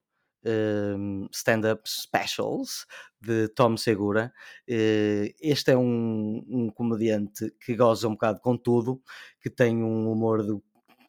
[0.46, 2.86] um, stand-up specials
[3.22, 4.34] de Tom Segura.
[4.70, 9.02] Uh, este é um, um, comediante que goza um bocado com tudo,
[9.42, 10.58] que tem um humor de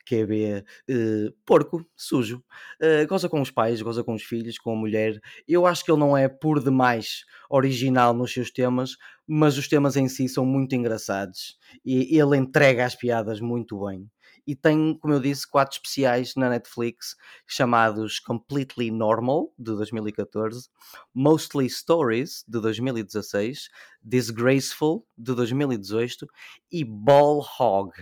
[0.07, 2.43] QB uh, porco, sujo.
[2.81, 5.19] Uh, goza com os pais, goza com os filhos, com a mulher.
[5.47, 8.97] Eu acho que ele não é por demais original nos seus temas,
[9.27, 14.09] mas os temas em si são muito engraçados e ele entrega as piadas muito bem.
[14.47, 17.15] E tem, como eu disse, quatro especiais na Netflix
[17.47, 20.69] chamados Completely Normal, de 2014,
[21.15, 23.69] Mostly Stories, de 2016,
[24.03, 26.27] Disgraceful, de 2018
[26.73, 27.93] e Ball Hog,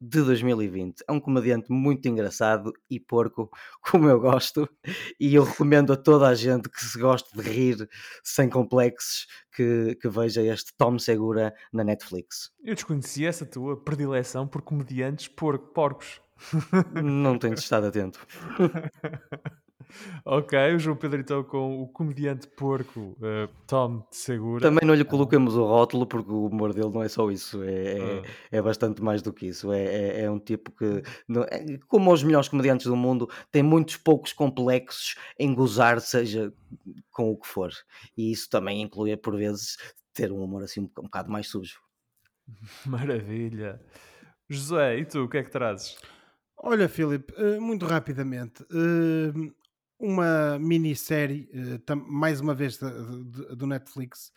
[0.00, 1.02] de 2020.
[1.08, 3.50] É um comediante muito engraçado e porco,
[3.82, 4.68] como eu gosto,
[5.18, 7.88] e eu recomendo a toda a gente que se goste de rir
[8.22, 12.50] sem complexos que, que veja este Tom Segura na Netflix.
[12.62, 16.20] Eu desconheci essa tua predileção por comediantes por porcos.
[17.02, 18.24] Não tenho estado atento.
[20.24, 24.62] ok, o João Pedro então com o comediante porco uh, Tom Segura.
[24.62, 27.98] Também não lhe coloquemos o rótulo porque o humor dele não é só isso, é,
[27.98, 28.22] é, ah.
[28.52, 29.72] é bastante mais do que isso.
[29.72, 33.62] É, é, é um tipo que, não, é, como os melhores comediantes do mundo, tem
[33.62, 36.52] muitos poucos complexos em gozar, seja
[37.10, 37.70] com o que for.
[38.16, 39.76] E isso também inclui, por vezes,
[40.12, 41.80] ter um humor assim um, um bocado mais sujo.
[42.86, 43.80] Maravilha.
[44.48, 45.98] José, e tu, o que é que trazes?
[46.56, 49.52] Olha, Filipe, eh, muito rapidamente, eh,
[49.98, 54.32] uma minissérie, eh, mais uma vez do Netflix,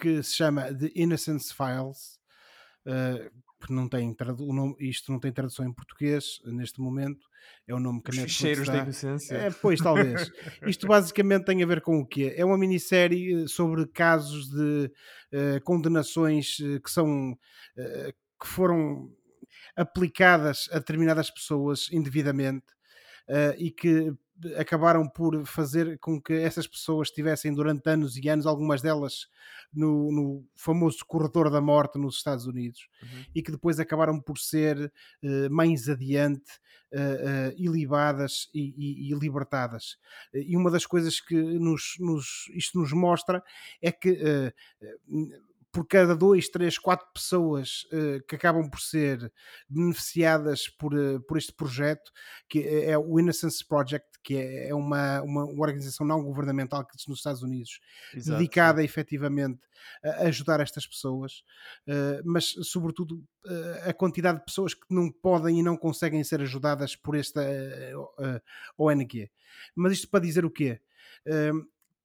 [0.00, 2.20] que se chama The Innocence Files,
[3.64, 7.26] que não tem o nome, isto não tem tradução em português neste momento,
[7.66, 9.34] é o nome que a Netflix Cheiros da inocência.
[9.34, 10.30] É, pois, talvez.
[10.66, 12.34] Isto basicamente tem a ver com o quê?
[12.36, 14.92] É uma minissérie sobre casos de
[15.62, 17.38] condenações que são
[17.74, 19.10] que foram
[19.76, 22.66] aplicadas a determinadas pessoas indevidamente
[23.28, 24.12] uh, e que
[24.56, 29.28] acabaram por fazer com que essas pessoas estivessem durante anos e anos, algumas delas
[29.72, 33.24] no, no famoso corredor da morte nos Estados Unidos, uhum.
[33.34, 36.50] e que depois acabaram por ser uh, mais adiante
[36.92, 39.98] uh, uh, ilibadas e, e, e, libertadas.
[40.32, 43.42] E uma das coisas que nos, nos, isto nos mostra
[43.80, 44.52] é que
[45.74, 49.32] por cada dois, três, quatro pessoas uh, que acabam por ser
[49.68, 52.12] beneficiadas por, uh, por este projeto,
[52.48, 56.92] que é, é o Innocence Project, que é, é uma, uma, organização não governamental que
[56.94, 57.80] existe nos Estados Unidos,
[58.14, 58.84] Exato, dedicada sim.
[58.84, 59.60] efetivamente
[60.04, 61.42] a ajudar estas pessoas,
[61.88, 63.22] uh, mas sobretudo
[63.84, 67.42] a quantidade de pessoas que não podem e não conseguem ser ajudadas por esta
[68.78, 69.30] ONG.
[69.76, 70.80] Mas isto para dizer o quê?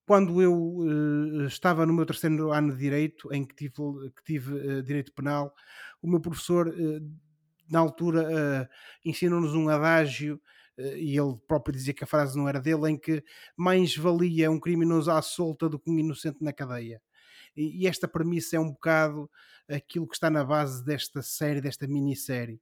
[0.10, 3.76] Quando eu uh, estava no meu terceiro ano de Direito, em que tive,
[4.16, 5.54] que tive uh, Direito Penal,
[6.02, 7.20] o meu professor, uh,
[7.70, 8.68] na altura,
[9.06, 10.42] ensinou-nos um adágio,
[10.76, 13.24] e ele próprio dizia que a frase não era dele, em que
[13.56, 17.00] mais valia um criminoso à solta do que um inocente na cadeia.
[17.56, 19.30] E, e esta premissa é um bocado
[19.70, 22.60] aquilo que está na base desta série, desta minissérie,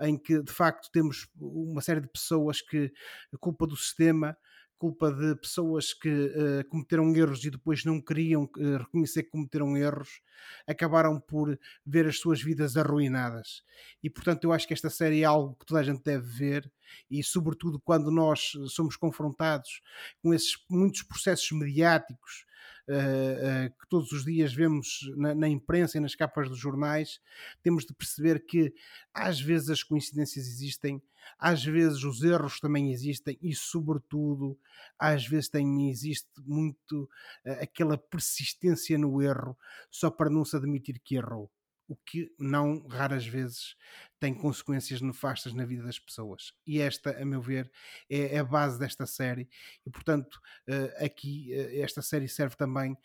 [0.00, 2.92] em que de facto temos uma série de pessoas que,
[3.40, 4.36] culpa do sistema,
[4.78, 9.76] culpa de pessoas que uh, cometeram erros e depois não queriam uh, reconhecer que cometeram
[9.76, 10.20] erros,
[10.66, 13.62] acabaram por ver as suas vidas arruinadas.
[14.02, 16.72] E portanto, eu acho que esta série é algo que toda a gente deve ver,
[17.10, 19.80] e sobretudo quando nós somos confrontados
[20.22, 22.44] com esses muitos processos mediáticos
[22.88, 27.20] uh, que todos os dias vemos na, na, imprensa e nas capas dos jornais,
[27.62, 28.72] temos de perceber que
[29.12, 31.02] às vezes as coincidências existem,
[31.38, 34.58] às vezes os erros também existem e, sobretudo,
[34.98, 37.04] às vezes também existe muito
[37.46, 39.56] uh, aquela persistência no erro
[39.90, 41.50] só para não se admitir que errou
[41.86, 43.76] o que não raras vezes
[44.18, 46.54] tem consequências nefastas na vida das pessoas.
[46.66, 47.70] E esta, a meu ver,
[48.08, 49.48] é, é a base desta série.
[49.84, 52.96] E portanto, uh, aqui uh, esta série serve também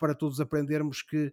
[0.00, 1.32] para todos aprendermos que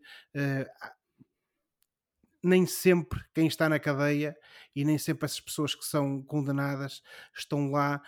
[2.43, 4.35] nem sempre quem está na cadeia
[4.75, 7.01] e nem sempre essas pessoas que são condenadas
[7.35, 8.01] estão lá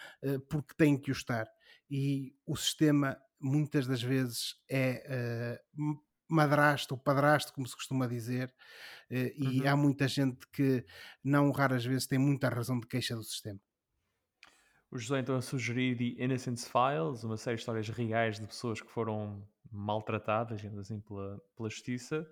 [0.49, 1.47] porque têm que o estar.
[1.89, 5.59] E o sistema muitas das vezes é
[6.29, 8.53] madrasto ou padrasto, como se costuma dizer,
[9.09, 9.67] eh, e uhum.
[9.67, 10.85] há muita gente que
[11.23, 13.59] não raras vezes tem muita razão de queixa do sistema.
[14.91, 18.79] O José então a sugerir The Innocence Files, uma série de histórias reais de pessoas
[18.79, 22.27] que foram maltratadas, digamos assim, pela, pela justiça.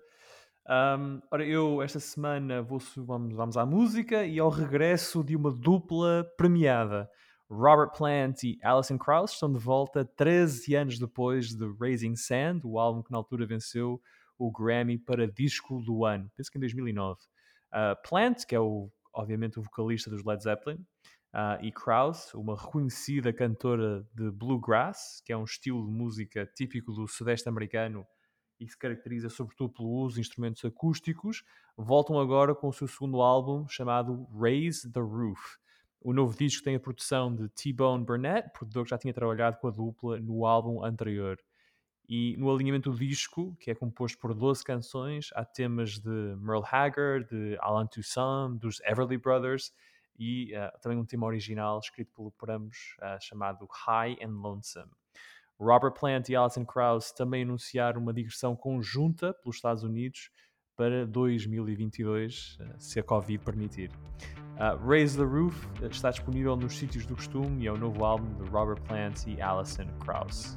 [0.70, 5.50] Um, ora, eu esta semana vou, vamos, vamos à música e ao regresso de uma
[5.50, 7.08] dupla premiada.
[7.48, 12.78] Robert Plant e Alison Krauss estão de volta 13 anos depois de Raising Sand, o
[12.78, 13.98] álbum que na altura venceu
[14.38, 17.18] o Grammy para disco do ano, penso que em 2009.
[17.72, 20.84] Uh, Plant, que é o, obviamente o vocalista dos Led Zeppelin,
[21.32, 26.92] uh, e Krauss, uma reconhecida cantora de bluegrass, que é um estilo de música típico
[26.92, 28.06] do sudeste americano
[28.60, 31.44] e se caracteriza sobretudo pelo uso de instrumentos acústicos,
[31.76, 35.58] voltam agora com o seu segundo álbum chamado Raise the Roof.
[36.00, 39.68] O novo disco tem a produção de T-Bone Burnett, produtor que já tinha trabalhado com
[39.68, 41.38] a dupla no álbum anterior.
[42.08, 46.64] E no alinhamento do disco, que é composto por 12 canções, há temas de Merle
[46.64, 49.72] Haggard, de Alan Toussaint, dos Everly Brothers
[50.18, 54.90] e uh, também um tema original escrito pelo por ambos, uh, chamado High and Lonesome.
[55.60, 60.30] Robert Plant e Alison Krauss também anunciaram uma digressão conjunta pelos Estados Unidos
[60.76, 63.90] para 2022, se a Covid permitir.
[64.54, 68.32] Uh, Raise the Roof está disponível nos sítios do costume e é o novo álbum
[68.34, 70.56] de Robert Plant e Alison Krauss.